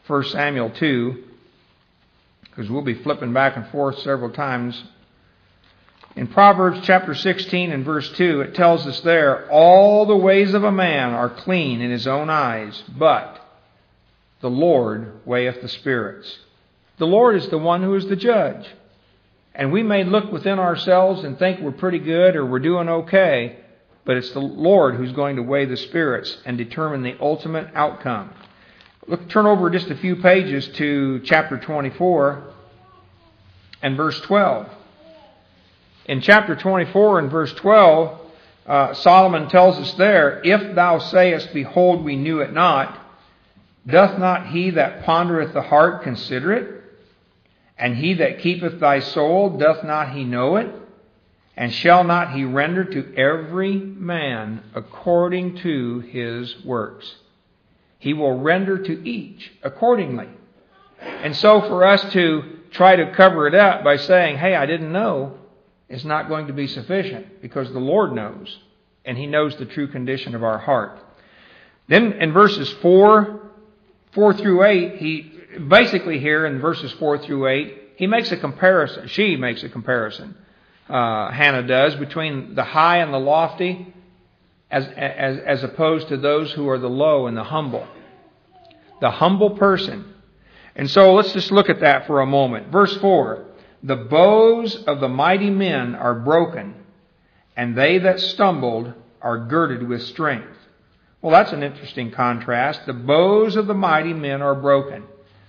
[0.08, 1.24] 1 Samuel 2,
[2.44, 4.82] because we'll be flipping back and forth several times.
[6.16, 10.64] In Proverbs chapter 16 and verse 2, it tells us there, All the ways of
[10.64, 13.42] a man are clean in his own eyes, but
[14.40, 16.40] the Lord weigheth the spirits.
[17.00, 18.66] The Lord is the one who is the judge.
[19.54, 23.60] And we may look within ourselves and think we're pretty good or we're doing okay,
[24.06, 28.32] but it's the Lord who's going to weigh the spirits and determine the ultimate outcome.
[29.08, 32.44] Look, turn over just a few pages to chapter 24
[33.82, 34.70] and verse 12.
[36.06, 38.20] In chapter 24 and verse 12,
[38.68, 43.00] uh, Solomon tells us there, If thou sayest, Behold, we knew it not,
[43.86, 46.84] doth not he that pondereth the heart consider it?
[47.78, 50.74] And he that keepeth thy soul, doth not he know it?
[51.58, 57.16] And shall not he render to every man according to his works?
[57.98, 60.28] He will render to each accordingly.
[61.00, 64.92] And so for us to try to cover it up by saying, hey, I didn't
[64.92, 65.38] know,
[65.88, 68.60] is not going to be sufficient because the Lord knows.
[69.06, 71.00] And He knows the true condition of our heart.
[71.88, 73.40] Then in verses 4,
[74.12, 75.32] 4 through 8, he
[75.68, 79.08] basically here in verses 4 through 8, he makes a comparison.
[79.08, 80.36] She makes a comparison
[80.90, 83.94] uh, Hannah does, between the high and the lofty,
[84.70, 87.88] as, as, as opposed to those who are the low and the humble.
[89.02, 90.14] The humble person.
[90.76, 92.68] And so let's just look at that for a moment.
[92.68, 93.46] Verse 4
[93.84, 96.76] The bows of the mighty men are broken,
[97.56, 100.56] and they that stumbled are girded with strength.
[101.22, 102.86] Well, that's an interesting contrast.
[102.86, 105.04] The bows of the mighty men are broken.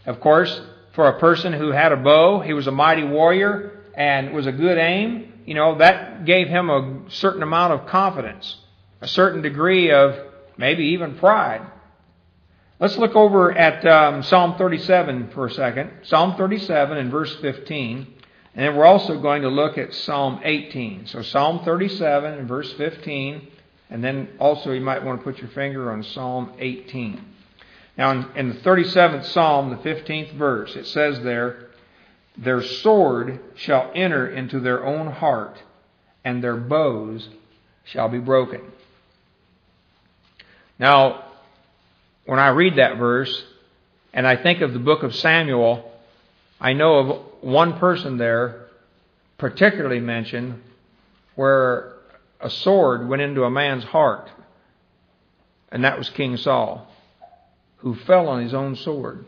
[0.06, 0.60] Of course,
[0.94, 4.52] for a person who had a bow, he was a mighty warrior, and was a
[4.52, 8.56] good aim, you know, that gave him a certain amount of confidence,
[9.00, 10.14] a certain degree of
[10.58, 11.62] maybe even pride.
[12.78, 15.90] Let's look over at um, Psalm 37 for a second.
[16.02, 18.06] Psalm 37 and verse 15.
[18.54, 21.06] And then we're also going to look at Psalm 18.
[21.06, 23.48] So Psalm 37 and verse 15.
[23.88, 27.24] And then also you might want to put your finger on Psalm 18.
[27.96, 31.65] Now in, in the 37th Psalm, the 15th verse, it says there,
[32.36, 35.62] their sword shall enter into their own heart,
[36.24, 37.28] and their bows
[37.84, 38.60] shall be broken.
[40.78, 41.24] Now,
[42.26, 43.44] when I read that verse,
[44.12, 45.90] and I think of the book of Samuel,
[46.60, 48.66] I know of one person there,
[49.38, 50.62] particularly mentioned,
[51.34, 51.92] where
[52.40, 54.30] a sword went into a man's heart,
[55.70, 56.86] and that was King Saul,
[57.78, 59.24] who fell on his own sword.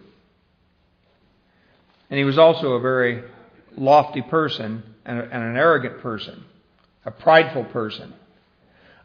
[2.10, 3.24] And he was also a very
[3.76, 6.44] lofty person and, and an arrogant person,
[7.04, 8.14] a prideful person.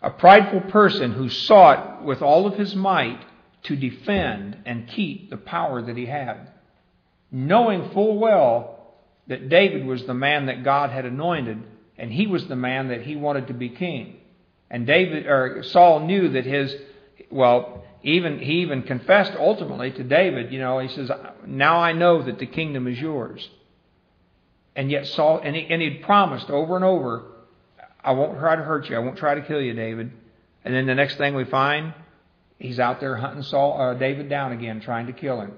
[0.02, 3.22] A prideful person who sought with all of his might
[3.64, 6.52] to defend and keep the power that he had,
[7.32, 8.96] knowing full well
[9.28, 11.64] that David was the man that God had anointed
[11.98, 14.18] and he was the man that he wanted to be king.
[14.70, 16.76] And David or Saul knew that his
[17.30, 21.10] well, even he even confessed ultimately to David, you know, he says,
[21.46, 23.50] "Now I know that the kingdom is yours."
[24.76, 27.24] And yet Saul and he and he'd promised over and over,
[28.04, 28.98] "I won't try to hurt you.
[28.98, 30.12] I won't try to kill you, David."
[30.66, 31.94] And then the next thing we find,
[32.60, 35.54] he's out there hunting Saul uh, David down again, trying to kill him,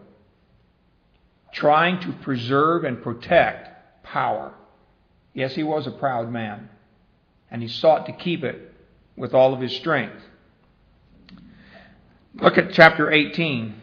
[1.52, 4.54] trying to preserve and protect power.
[5.34, 6.70] Yes, he was a proud man,
[7.50, 8.74] and he sought to keep it
[9.16, 10.24] with all of his strength.
[12.42, 13.74] Look at chapter 18,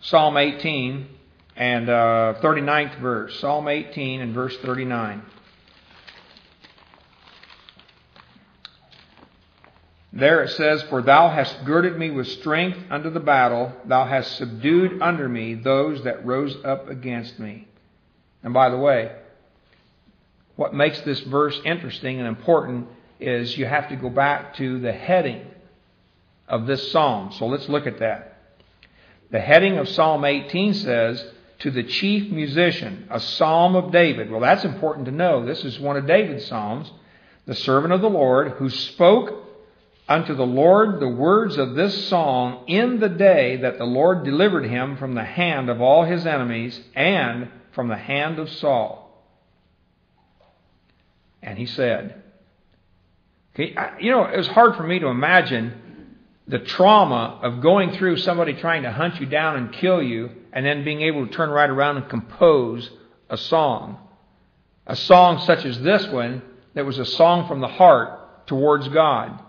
[0.00, 1.08] Psalm 18
[1.56, 3.40] and uh, 39th verse.
[3.40, 5.22] Psalm 18 and verse 39.
[10.12, 14.36] There it says, For thou hast girded me with strength unto the battle, thou hast
[14.36, 17.66] subdued under me those that rose up against me.
[18.44, 19.16] And by the way,
[20.54, 22.86] what makes this verse interesting and important
[23.18, 25.44] is you have to go back to the heading
[26.50, 27.32] of this psalm.
[27.32, 28.36] So let's look at that.
[29.30, 31.24] The heading of Psalm 18 says,
[31.60, 34.30] To the chief musician, a psalm of David.
[34.30, 35.46] Well, that's important to know.
[35.46, 36.90] This is one of David's psalms.
[37.46, 39.46] The servant of the Lord, who spoke
[40.08, 44.64] unto the Lord the words of this song in the day that the Lord delivered
[44.64, 49.06] him from the hand of all his enemies and from the hand of Saul.
[51.42, 52.22] And he said,
[53.54, 55.89] okay, you know, it was hard for me to imagine
[56.50, 60.66] the trauma of going through somebody trying to hunt you down and kill you and
[60.66, 62.90] then being able to turn right around and compose
[63.28, 63.96] a song.
[64.84, 66.42] A song such as this one
[66.74, 69.40] that was a song from the heart towards God.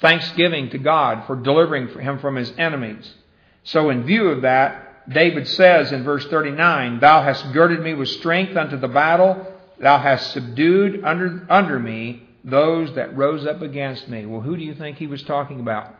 [0.00, 3.14] Thanksgiving to God for delivering him from his enemies.
[3.62, 8.08] So in view of that, David says in verse 39, Thou hast girded me with
[8.08, 9.46] strength unto the battle,
[9.78, 14.26] thou hast subdued under, under me those that rose up against me.
[14.26, 15.94] Well, who do you think he was talking about?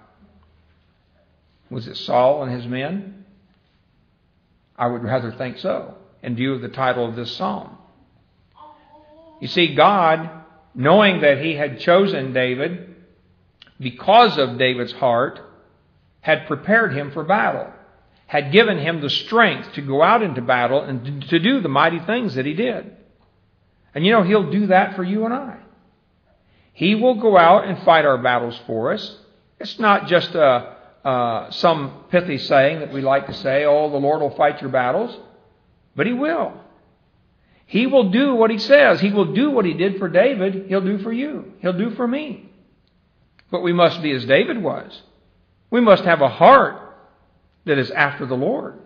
[1.72, 3.24] Was it Saul and his men?
[4.76, 7.78] I would rather think so, in view of the title of this psalm.
[9.40, 10.30] You see, God,
[10.74, 12.94] knowing that he had chosen David
[13.80, 15.40] because of David's heart,
[16.20, 17.72] had prepared him for battle,
[18.26, 22.00] had given him the strength to go out into battle and to do the mighty
[22.00, 22.94] things that he did.
[23.94, 25.56] And you know, he'll do that for you and I.
[26.74, 29.16] He will go out and fight our battles for us.
[29.58, 33.96] It's not just a, uh, some pithy saying that we like to say, oh, the
[33.96, 35.16] Lord will fight your battles.
[35.96, 36.52] But He will.
[37.66, 39.00] He will do what He says.
[39.00, 41.52] He will do what He did for David, He'll do for you.
[41.60, 42.48] He'll do for me.
[43.50, 45.02] But we must be as David was.
[45.70, 46.80] We must have a heart
[47.64, 48.78] that is after the Lord.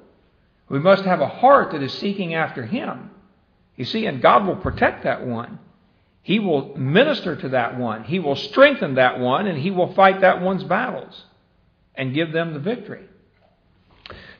[0.68, 3.10] We must have a heart that is seeking after Him.
[3.76, 5.58] You see, and God will protect that one.
[6.22, 8.04] He will minister to that one.
[8.04, 11.24] He will strengthen that one, and He will fight that one's battles
[11.96, 13.04] and give them the victory.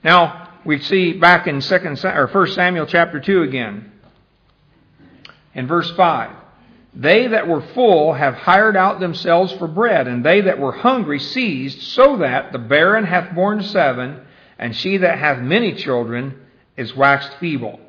[0.04, 3.92] Now, we see back in second or first Samuel chapter 2 again.
[5.54, 6.30] In verse 5.
[6.94, 11.18] They that were full have hired out themselves for bread, and they that were hungry
[11.18, 14.22] seized, so that the barren hath borne seven,
[14.58, 16.34] and she that hath many children
[16.76, 17.80] is waxed feeble.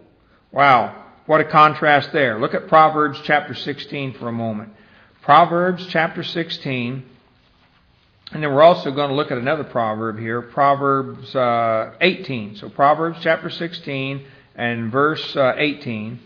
[0.52, 1.06] Wow.
[1.26, 2.40] What a contrast there.
[2.40, 4.74] Look at Proverbs chapter 16 for a moment.
[5.22, 7.04] Proverbs chapter 16.
[8.32, 12.58] And then we're also going to look at another proverb here, Proverbs uh, 18.
[12.58, 14.26] So Proverbs chapter 16
[14.56, 16.20] and verse uh, 18.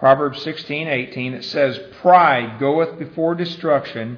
[0.00, 4.16] Proverbs 16:18 it says, Pride goeth before destruction,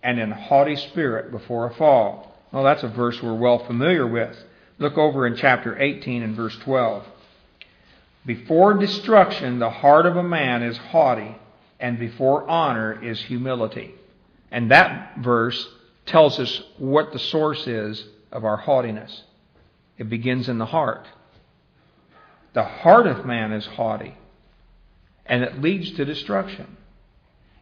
[0.00, 2.38] and an haughty spirit before a fall.
[2.52, 4.36] Well, that's a verse we're well familiar with.
[4.78, 7.04] Look over in chapter 18 and verse 12.
[8.24, 11.36] Before destruction, the heart of a man is haughty,
[11.80, 13.94] and before honor is humility.
[14.50, 15.68] And that verse
[16.06, 19.22] tells us what the source is of our haughtiness.
[19.98, 21.06] It begins in the heart.
[22.52, 24.16] The heart of man is haughty,
[25.26, 26.76] and it leads to destruction.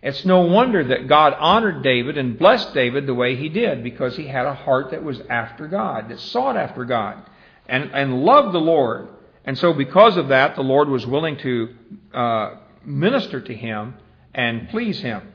[0.03, 4.17] It's no wonder that God honored David and blessed David the way he did because
[4.17, 7.23] he had a heart that was after God, that sought after God
[7.67, 9.09] and, and loved the Lord.
[9.45, 11.75] And so, because of that, the Lord was willing to
[12.13, 13.95] uh, minister to him
[14.35, 15.33] and please him.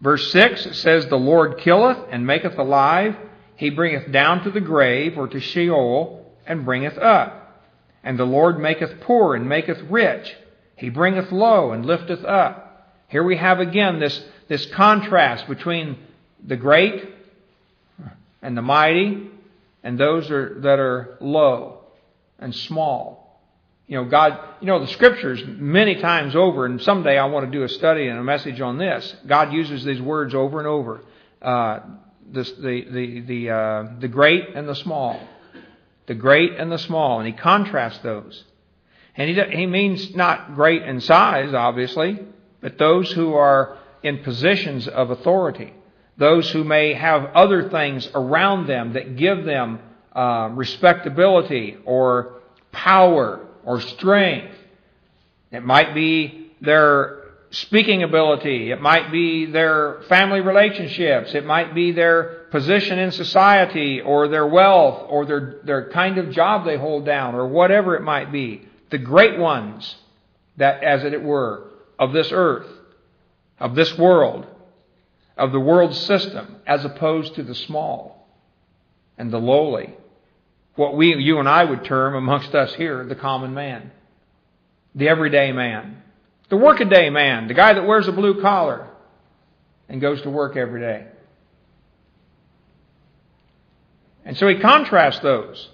[0.00, 3.16] Verse 6 says, The Lord killeth and maketh alive,
[3.56, 7.64] he bringeth down to the grave or to Sheol and bringeth up.
[8.02, 10.34] And the Lord maketh poor and maketh rich,
[10.76, 12.90] he bringeth low and lifteth up.
[13.08, 15.98] Here we have again this, this contrast between
[16.44, 17.08] the great
[18.40, 19.30] and the mighty
[19.84, 21.80] and those are, that are low
[22.38, 23.21] and small.
[23.92, 27.52] You know, God, you know, the scriptures many times over, and someday I want to
[27.52, 29.14] do a study and a message on this.
[29.26, 31.02] God uses these words over and over.
[31.42, 31.80] Uh,
[32.26, 35.20] this, the, the, the, uh, the great and the small.
[36.06, 37.18] The great and the small.
[37.18, 38.42] And he contrasts those.
[39.14, 42.18] And he, he means not great in size, obviously,
[42.62, 45.74] but those who are in positions of authority,
[46.16, 49.80] those who may have other things around them that give them
[50.14, 52.36] uh, respectability or
[52.72, 54.54] power or strength.
[55.50, 58.70] It might be their speaking ability.
[58.70, 61.34] It might be their family relationships.
[61.34, 66.30] It might be their position in society or their wealth or their, their kind of
[66.30, 68.66] job they hold down or whatever it might be.
[68.90, 69.96] The great ones
[70.56, 72.66] that, as it were, of this earth,
[73.60, 74.46] of this world,
[75.36, 78.28] of the world system, as opposed to the small
[79.18, 79.94] and the lowly.
[80.74, 83.90] What we, you and I would term amongst us here, the common man.
[84.94, 86.02] The everyday man.
[86.48, 87.48] The workaday man.
[87.48, 88.88] The guy that wears a blue collar
[89.88, 91.06] and goes to work every day.
[94.24, 95.68] And so he contrasts those.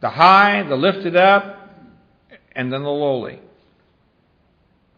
[0.00, 1.70] The high, the lifted up,
[2.52, 3.40] and then the lowly.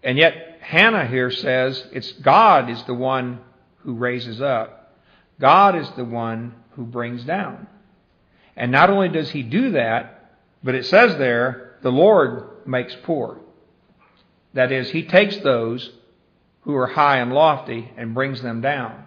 [0.02, 3.40] And yet, Hannah here says it's God is the one
[3.78, 4.94] who raises up.
[5.38, 7.66] God is the one who brings down.
[8.57, 13.40] And not only does he do that, but it says there, the Lord makes poor.
[14.55, 15.90] That is, he takes those
[16.62, 19.05] who are high and lofty and brings them down.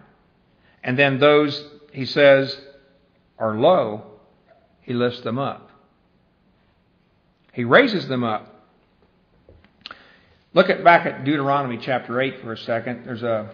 [0.83, 2.59] And then those, he says,
[3.37, 4.03] are low,
[4.81, 5.69] he lifts them up.
[7.51, 8.49] He raises them up.
[10.53, 13.05] Look at back at Deuteronomy chapter 8 for a second.
[13.05, 13.49] There's a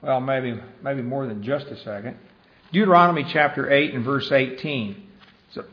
[0.00, 2.16] well, maybe, maybe more than just a second.
[2.70, 5.02] Deuteronomy chapter 8 and verse 18.
[5.48, 5.64] It's a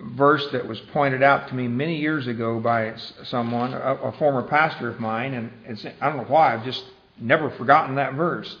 [0.00, 4.42] verse that was pointed out to me many years ago by someone, a, a former
[4.42, 6.82] pastor of mine, and I don't know why, I've just
[7.20, 8.56] never forgotten that verse.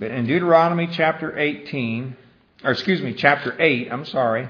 [0.00, 2.16] But in Deuteronomy chapter 18,
[2.64, 4.48] or excuse me, chapter 8, I'm sorry,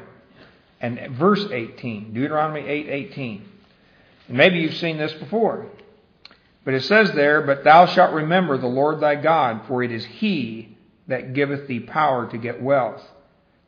[0.80, 3.49] and verse 18, Deuteronomy 8, 18.
[4.28, 5.66] And maybe you've seen this before.
[6.64, 10.05] But it says there, But thou shalt remember the Lord thy God, for it is
[10.07, 10.77] he
[11.09, 13.02] that giveth thee power to get wealth,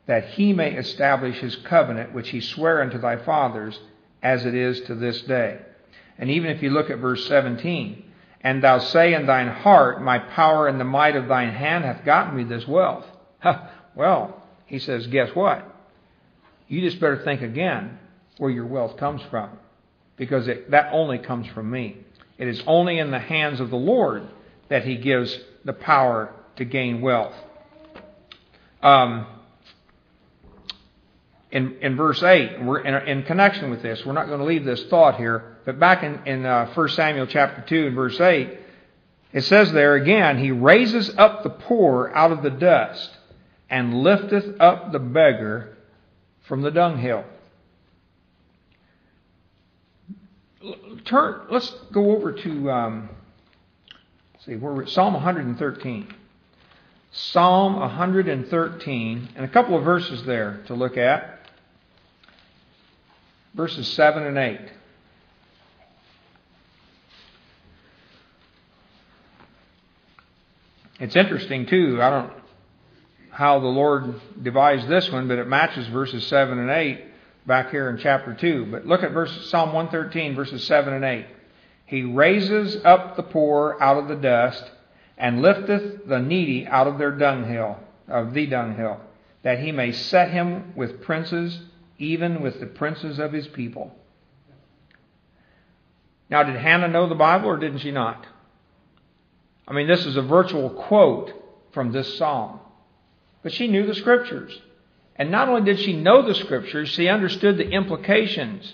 [0.05, 3.79] that he may establish his covenant which he sware unto thy fathers,
[4.23, 5.59] as it is to this day.
[6.17, 8.03] And even if you look at verse 17,
[8.41, 12.05] and thou say in thine heart, My power and the might of thine hand hath
[12.05, 13.05] gotten me this wealth.
[13.95, 15.67] well, he says, guess what?
[16.67, 17.99] You just better think again
[18.37, 19.49] where your wealth comes from,
[20.15, 21.97] because it, that only comes from me.
[22.37, 24.27] It is only in the hands of the Lord
[24.69, 27.35] that he gives the power to gain wealth.
[28.81, 29.27] Um,
[31.51, 34.63] in, in verse 8, we're in, in, connection with this, we're not going to leave
[34.63, 38.57] this thought here, but back in, in uh, 1 Samuel chapter 2 and verse 8,
[39.33, 43.17] it says there again, He raises up the poor out of the dust
[43.69, 45.77] and lifteth up the beggar
[46.47, 47.25] from the dunghill.
[51.05, 53.09] Turn, let's go over to, um,
[54.45, 56.13] see, we're Psalm 113.
[57.11, 61.39] Psalm 113, and a couple of verses there to look at.
[63.53, 64.59] Verses 7 and 8.
[71.01, 72.01] It's interesting, too.
[72.01, 72.31] I don't
[73.31, 77.01] how the Lord devised this one, but it matches verses 7 and 8
[77.47, 78.67] back here in chapter 2.
[78.67, 81.25] But look at verse, Psalm 113, verses 7 and 8.
[81.85, 84.63] He raises up the poor out of the dust
[85.21, 88.99] and lifteth the needy out of their dunghill, of the dunghill,
[89.43, 91.61] that he may set him with princes,
[91.99, 93.95] even with the princes of his people.
[96.27, 98.25] Now, did Hannah know the Bible or didn't she not?
[99.67, 101.31] I mean, this is a virtual quote
[101.71, 102.59] from this psalm.
[103.43, 104.59] But she knew the scriptures.
[105.15, 108.73] And not only did she know the scriptures, she understood the implications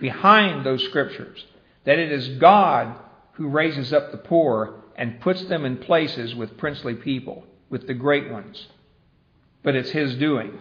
[0.00, 1.44] behind those scriptures.
[1.84, 2.96] That it is God
[3.34, 7.94] who raises up the poor and puts them in places with princely people, with the
[7.94, 8.68] great ones.
[9.62, 10.58] But it's His doing.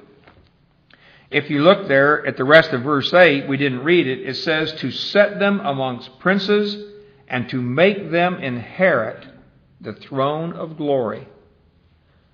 [1.29, 4.35] If you look there at the rest of verse 8, we didn't read it, it
[4.35, 6.91] says, To set them amongst princes
[7.27, 9.25] and to make them inherit
[9.81, 11.27] the throne of glory.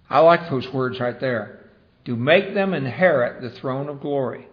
[0.10, 1.70] I like those words right there.
[2.06, 4.48] To make them inherit the throne of glory.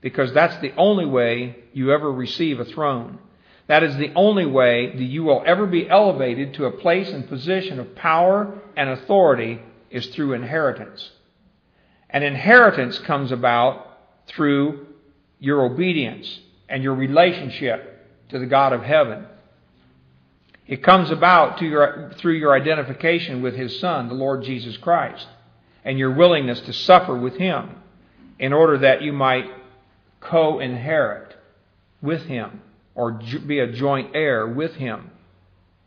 [0.00, 3.18] Because that's the only way you ever receive a throne.
[3.66, 7.28] That is the only way that you will ever be elevated to a place and
[7.28, 9.60] position of power and authority
[9.90, 11.10] is through inheritance.
[12.08, 13.98] And inheritance comes about
[14.28, 14.86] through
[15.40, 17.92] your obedience and your relationship
[18.28, 19.26] to the God of heaven.
[20.66, 25.26] It comes about your, through your identification with His Son, the Lord Jesus Christ,
[25.84, 27.70] and your willingness to suffer with Him
[28.38, 29.46] in order that you might
[30.20, 31.36] co inherit
[32.00, 32.62] with Him
[32.96, 35.10] or be a joint heir with him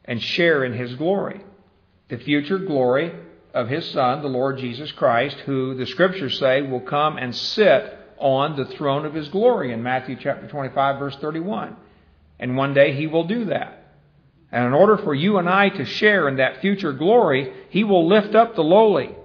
[0.06, 1.42] and share in his glory.
[2.08, 3.12] The future glory
[3.54, 7.98] of his Son, the Lord Jesus Christ, who the scriptures say will come and sit
[8.20, 11.76] on the throne of his glory in Matthew chapter 25 verse 31.
[12.40, 13.76] And one day he will do that.
[14.52, 18.08] And in order for you and I to share in that future glory, he will
[18.08, 19.16] lift up the lowly.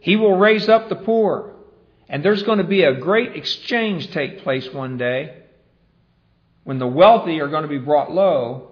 [0.00, 1.54] He will raise up the poor.
[2.08, 5.43] And there's going to be a great exchange take place one day
[6.64, 8.68] when the wealthy are going to be brought low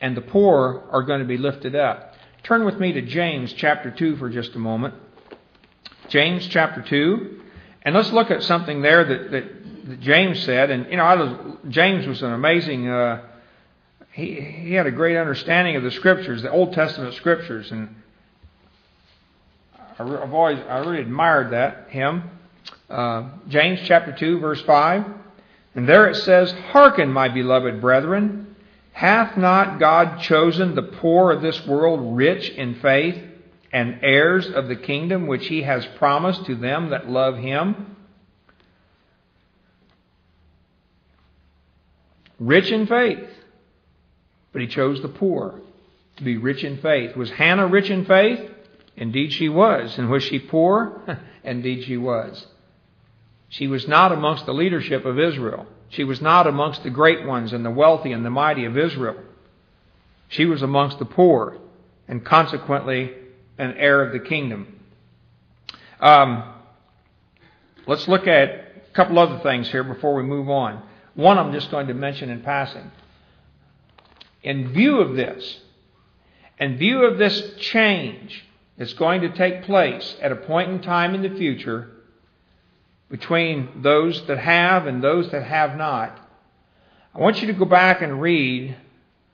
[0.00, 2.14] and the poor are going to be lifted up.
[2.42, 4.94] Turn with me to James chapter 2 for just a moment.
[6.08, 7.40] James chapter 2.
[7.82, 10.70] And let's look at something there that, that, that James said.
[10.70, 13.22] And, you know, was, James was an amazing, uh,
[14.12, 17.70] he, he had a great understanding of the scriptures, the Old Testament scriptures.
[17.70, 17.94] And
[19.98, 22.30] I've always, I really admired that, him.
[22.88, 25.19] Uh, James chapter 2, verse 5.
[25.74, 28.56] And there it says, Hearken, my beloved brethren,
[28.92, 33.22] hath not God chosen the poor of this world rich in faith
[33.72, 37.96] and heirs of the kingdom which he has promised to them that love him?
[42.38, 43.28] Rich in faith.
[44.52, 45.60] But he chose the poor
[46.16, 47.16] to be rich in faith.
[47.16, 48.50] Was Hannah rich in faith?
[48.96, 49.96] Indeed she was.
[49.98, 51.00] And was she poor?
[51.44, 52.46] Indeed she was.
[53.50, 55.66] She was not amongst the leadership of Israel.
[55.90, 59.16] She was not amongst the great ones and the wealthy and the mighty of Israel.
[60.28, 61.58] She was amongst the poor,
[62.06, 63.12] and consequently,
[63.58, 64.80] an heir of the kingdom.
[65.98, 66.54] Um,
[67.88, 70.82] let's look at a couple other things here before we move on.
[71.14, 72.92] One I'm just going to mention in passing.
[74.44, 75.60] In view of this,
[76.60, 78.44] in view of this change
[78.78, 81.90] that's going to take place at a point in time in the future
[83.10, 86.18] between those that have and those that have not,
[87.14, 88.76] I want you to go back and read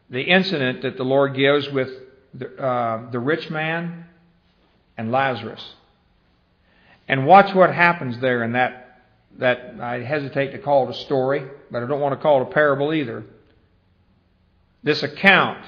[0.08, 1.90] the incident that the Lord gives with
[2.32, 4.06] the, uh, the rich man
[4.96, 5.62] and Lazarus.
[7.06, 9.02] And watch what happens there in that,
[9.38, 12.48] that I hesitate to call it a story, but I don't want to call it
[12.48, 13.24] a parable either.
[14.82, 15.64] This account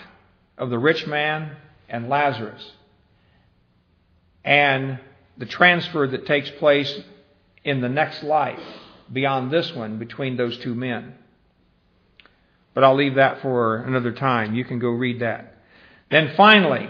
[0.56, 1.56] of the rich man
[1.88, 2.72] and Lazarus
[4.44, 4.98] and
[5.36, 7.00] the transfer that takes place
[7.68, 8.60] in the next life
[9.12, 11.14] beyond this one between those two men.
[12.74, 14.54] But I'll leave that for another time.
[14.54, 15.56] You can go read that.
[16.10, 16.88] Then finally,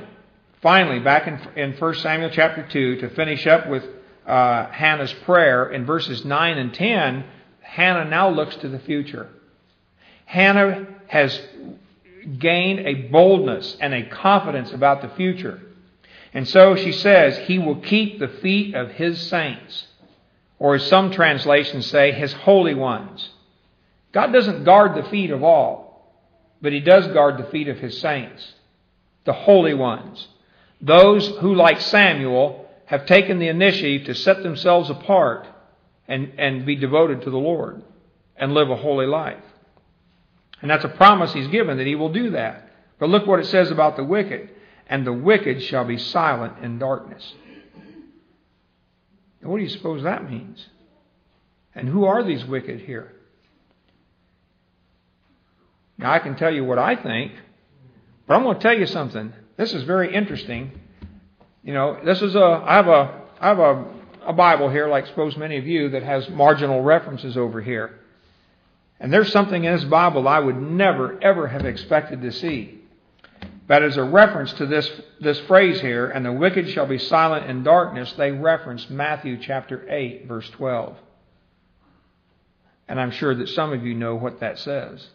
[0.60, 3.84] finally, back in, in 1 Samuel chapter 2, to finish up with
[4.26, 7.24] uh, Hannah's prayer in verses 9 and 10,
[7.60, 9.28] Hannah now looks to the future.
[10.26, 11.40] Hannah has
[12.38, 15.60] gained a boldness and a confidence about the future.
[16.34, 19.86] And so she says, He will keep the feet of His saints.
[20.58, 23.30] Or as some translations say, His holy ones.
[24.12, 26.14] God doesn't guard the feet of all,
[26.60, 28.54] but He does guard the feet of His saints,
[29.24, 30.26] the holy ones.
[30.80, 35.46] Those who, like Samuel, have taken the initiative to set themselves apart
[36.06, 37.82] and, and be devoted to the Lord
[38.36, 39.42] and live a holy life.
[40.60, 42.70] And that's a promise he's given that he will do that.
[42.98, 44.50] But look what it says about the wicked.
[44.88, 47.34] And the wicked shall be silent in darkness.
[49.40, 50.66] And what do you suppose that means?
[51.74, 53.12] And who are these wicked here?
[55.96, 57.32] Now, I can tell you what I think,
[58.26, 59.32] but I'm going to tell you something.
[59.56, 60.72] This is very interesting.
[61.64, 63.84] You know, this is a, I have a, I have a,
[64.26, 67.98] a Bible here, like suppose many of you, that has marginal references over here.
[69.00, 72.77] And there's something in this Bible I would never, ever have expected to see.
[73.68, 74.90] But as a reference to this,
[75.20, 79.86] this phrase here, and the wicked shall be silent in darkness, they reference Matthew chapter
[79.88, 80.96] 8, verse 12.
[82.88, 85.06] And I'm sure that some of you know what that says.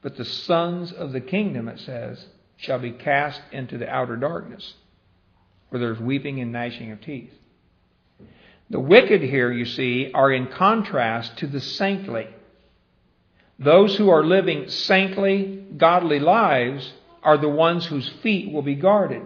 [0.00, 2.24] But the sons of the kingdom, it says,
[2.56, 4.74] shall be cast into the outer darkness,
[5.70, 7.32] where there's weeping and gnashing of teeth.
[8.70, 12.28] The wicked here, you see, are in contrast to the saintly.
[13.58, 16.92] Those who are living saintly, godly lives
[17.22, 19.22] are the ones whose feet will be guarded.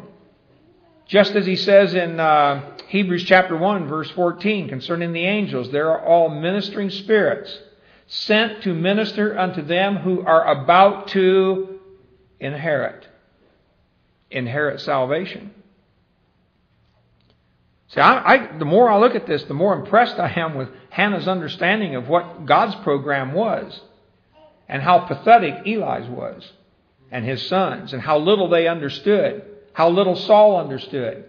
[1.06, 5.78] Just as he says in uh, Hebrews chapter 1, verse 14, concerning the angels, they
[5.78, 7.58] are all ministering spirits
[8.08, 11.80] sent to minister unto them who are about to
[12.40, 13.06] inherit.
[14.30, 15.52] Inherit salvation.
[17.88, 20.68] See, I, I, the more I look at this, the more impressed I am with
[20.90, 23.80] Hannah's understanding of what God's program was
[24.68, 26.50] and how pathetic Eli's was
[27.10, 31.24] and his sons and how little they understood, how little Saul understood.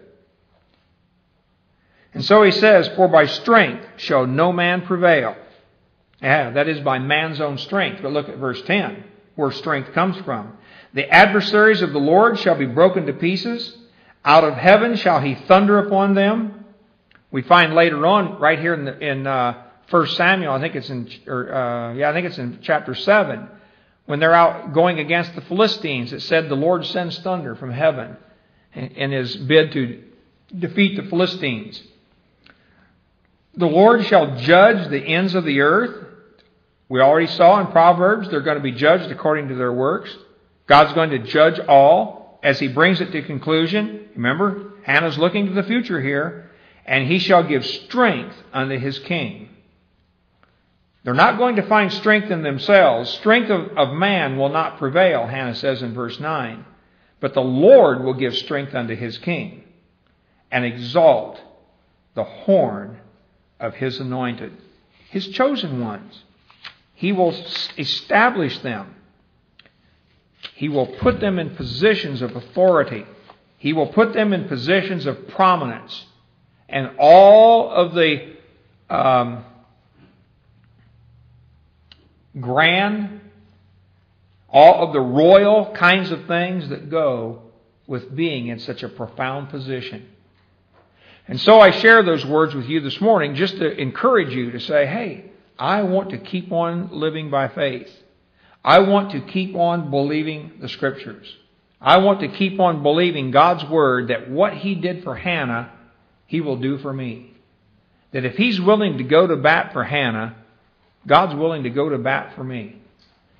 [2.14, 5.36] And so he says, For by strength shall no man prevail.
[6.20, 8.00] Yeah, that is by man's own strength.
[8.02, 9.04] But look at verse 10,
[9.36, 10.56] where strength comes from.
[10.94, 13.76] The adversaries of the Lord shall be broken to pieces.
[14.24, 16.64] Out of heaven shall he thunder upon them.
[17.30, 20.90] We find later on, right here in, the, in uh, 1 Samuel, I think it's
[20.90, 23.48] in, or, uh, yeah, I think it's in chapter 7,
[24.08, 28.16] when they're out going against the Philistines, it said the Lord sends thunder from heaven
[28.72, 30.02] in his bid to
[30.58, 31.82] defeat the Philistines.
[33.54, 36.06] The Lord shall judge the ends of the earth.
[36.88, 40.16] We already saw in Proverbs they're going to be judged according to their works.
[40.66, 44.08] God's going to judge all as he brings it to conclusion.
[44.16, 46.50] Remember, Hannah's looking to the future here.
[46.86, 49.50] And he shall give strength unto his king.
[51.08, 53.08] They're not going to find strength in themselves.
[53.08, 56.66] Strength of, of man will not prevail, Hannah says in verse 9.
[57.18, 59.64] But the Lord will give strength unto his king
[60.50, 61.40] and exalt
[62.12, 62.98] the horn
[63.58, 64.52] of his anointed,
[65.08, 66.24] his chosen ones.
[66.92, 67.34] He will
[67.78, 68.94] establish them.
[70.56, 73.06] He will put them in positions of authority.
[73.56, 76.04] He will put them in positions of prominence.
[76.68, 78.34] And all of the
[78.90, 79.44] um,
[82.40, 83.20] grand,
[84.48, 87.42] all of the royal kinds of things that go
[87.86, 90.08] with being in such a profound position.
[91.26, 94.60] And so I share those words with you this morning just to encourage you to
[94.60, 97.90] say, hey, I want to keep on living by faith.
[98.64, 101.26] I want to keep on believing the scriptures.
[101.80, 105.72] I want to keep on believing God's word that what He did for Hannah,
[106.26, 107.34] He will do for me.
[108.12, 110.36] That if He's willing to go to bat for Hannah,
[111.08, 112.76] God's willing to go to bat for me.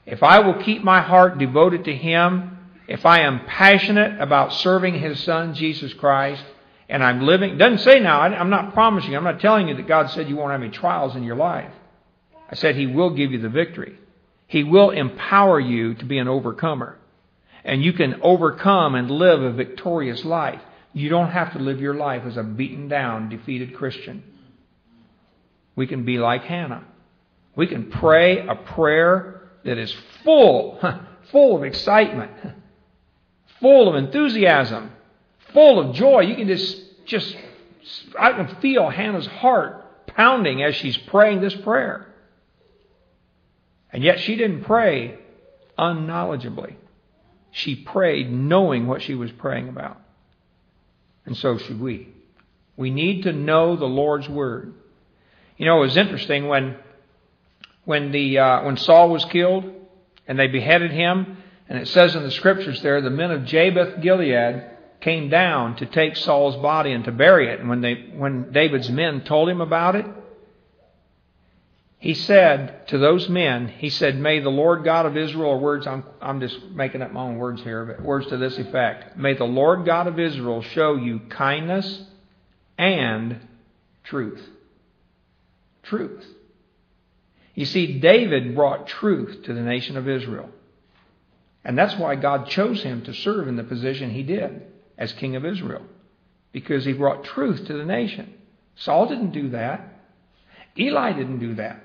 [0.07, 2.57] If I will keep my heart devoted to Him,
[2.89, 6.43] if I am passionate about serving His Son, Jesus Christ,
[6.89, 10.11] and I'm living, doesn't say now, I'm not promising, I'm not telling you that God
[10.11, 11.71] said you won't have any trials in your life.
[12.51, 13.99] I said He will give you the victory.
[14.47, 16.97] He will empower you to be an overcomer.
[17.63, 20.63] And you can overcome and live a victorious life.
[20.95, 24.23] You don't have to live your life as a beaten down, defeated Christian.
[25.77, 26.85] We can be like Hannah.
[27.59, 29.93] We can pray a prayer that is
[30.23, 30.79] full,
[31.33, 32.31] full of excitement,
[33.61, 34.93] full of enthusiasm,
[35.53, 36.21] full of joy.
[36.21, 37.37] You can just, just,
[38.17, 42.07] I can feel Hannah's heart pounding as she's praying this prayer.
[43.93, 45.19] And yet she didn't pray
[45.77, 46.77] unknowledgeably.
[47.51, 50.01] She prayed knowing what she was praying about.
[51.27, 52.15] And so should we.
[52.77, 54.75] We need to know the Lord's Word.
[55.57, 56.77] You know, it was interesting when,
[57.89, 59.65] when, the, uh, when Saul was killed
[60.27, 61.39] and they beheaded him,
[61.71, 64.63] and it says in the scriptures there, the men of Jabesh Gilead
[65.01, 67.61] came down to take Saul's body and to bury it.
[67.61, 70.05] And when, they, when David's men told him about it,
[71.97, 75.87] he said to those men, he said, May the Lord God of Israel, or words,
[75.87, 79.17] I'm, I'm just making up my own words here, but words to this effect.
[79.17, 82.03] May the Lord God of Israel show you kindness
[82.77, 83.41] and
[84.05, 84.47] truth.
[85.85, 86.27] Truth.
[87.59, 90.49] You see, David brought truth to the nation of Israel.
[91.65, 94.63] And that's why God chose him to serve in the position he did
[94.97, 95.83] as king of Israel.
[96.53, 98.33] Because he brought truth to the nation.
[98.77, 99.93] Saul didn't do that.
[100.79, 101.83] Eli didn't do that.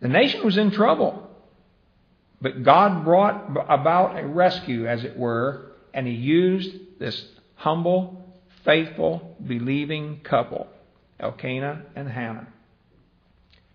[0.00, 1.30] The nation was in trouble.
[2.42, 8.34] But God brought about a rescue, as it were, and He used this humble,
[8.66, 10.66] faithful, believing couple,
[11.18, 12.48] Elkanah and Hannah,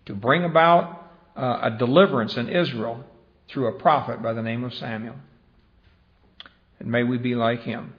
[0.06, 0.99] to bring about
[1.40, 3.02] uh, a deliverance in Israel
[3.48, 5.16] through a prophet by the name of Samuel.
[6.78, 7.94] And may we be like him.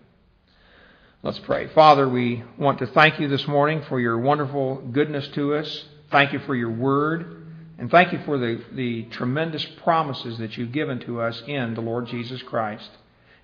[1.23, 1.67] Let's pray.
[1.73, 5.85] Father, we want to thank you this morning for your wonderful goodness to us.
[6.11, 7.47] Thank you for your word.
[7.79, 11.81] And thank you for the, the tremendous promises that you've given to us in the
[11.81, 12.89] Lord Jesus Christ.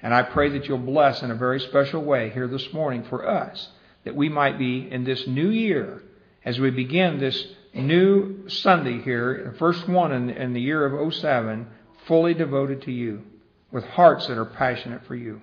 [0.01, 3.27] And I pray that you'll bless in a very special way here this morning for
[3.27, 3.69] us,
[4.03, 6.03] that we might be in this new year,
[6.45, 7.47] as we begin this
[7.81, 11.67] new Sunday here, the first one in, in the year of 07,
[12.07, 13.23] fully devoted to you,
[13.71, 15.41] with hearts that are passionate for you.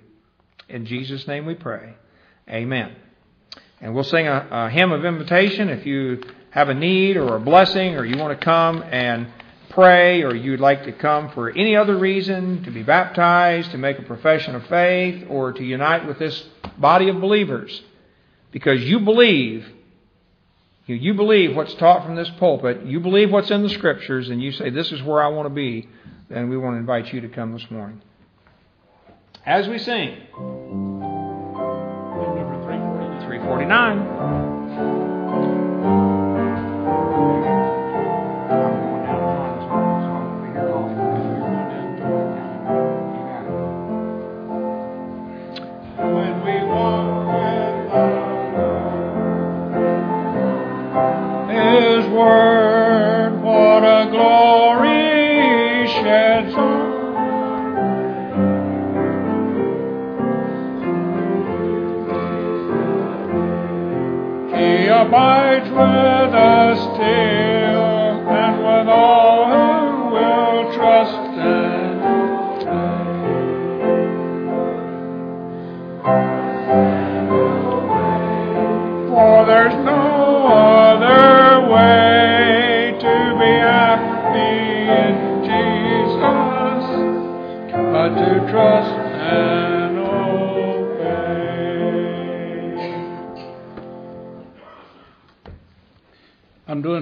[0.68, 1.94] In Jesus' name we pray.
[2.48, 2.94] Amen.
[3.80, 7.40] And we'll sing a, a hymn of invitation if you have a need or a
[7.40, 9.28] blessing or you want to come and
[9.70, 13.98] pray or you'd like to come for any other reason, to be baptized, to make
[13.98, 16.44] a profession of faith, or to unite with this
[16.78, 17.82] body of believers,
[18.52, 19.66] because you believe,
[20.86, 24.52] you believe what's taught from this pulpit, you believe what's in the scriptures, and you
[24.52, 25.88] say, This is where I want to be,
[26.28, 28.02] then we want to invite you to come this morning.
[29.46, 30.18] As we sing,
[32.34, 34.43] number 349.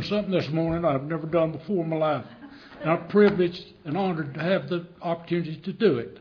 [0.03, 2.25] Doing something this morning I've never done before in my life.
[2.81, 6.19] And I'm privileged and honored to have the opportunity to do it.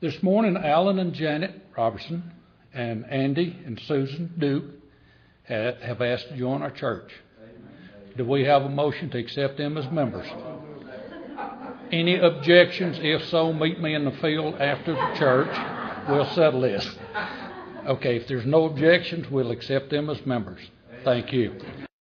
[0.00, 2.32] This morning, Alan and Janet Robertson
[2.72, 4.64] and Andy and Susan Duke
[5.44, 7.12] have asked to join our church.
[8.16, 10.26] Do we have a motion to accept them as members?
[11.90, 12.98] Any objections?
[13.00, 16.08] If so, meet me in the field after the church.
[16.08, 16.88] We'll settle this.
[17.86, 20.60] Okay, if there's no objections, we'll accept them as members.
[21.04, 21.60] Thank you.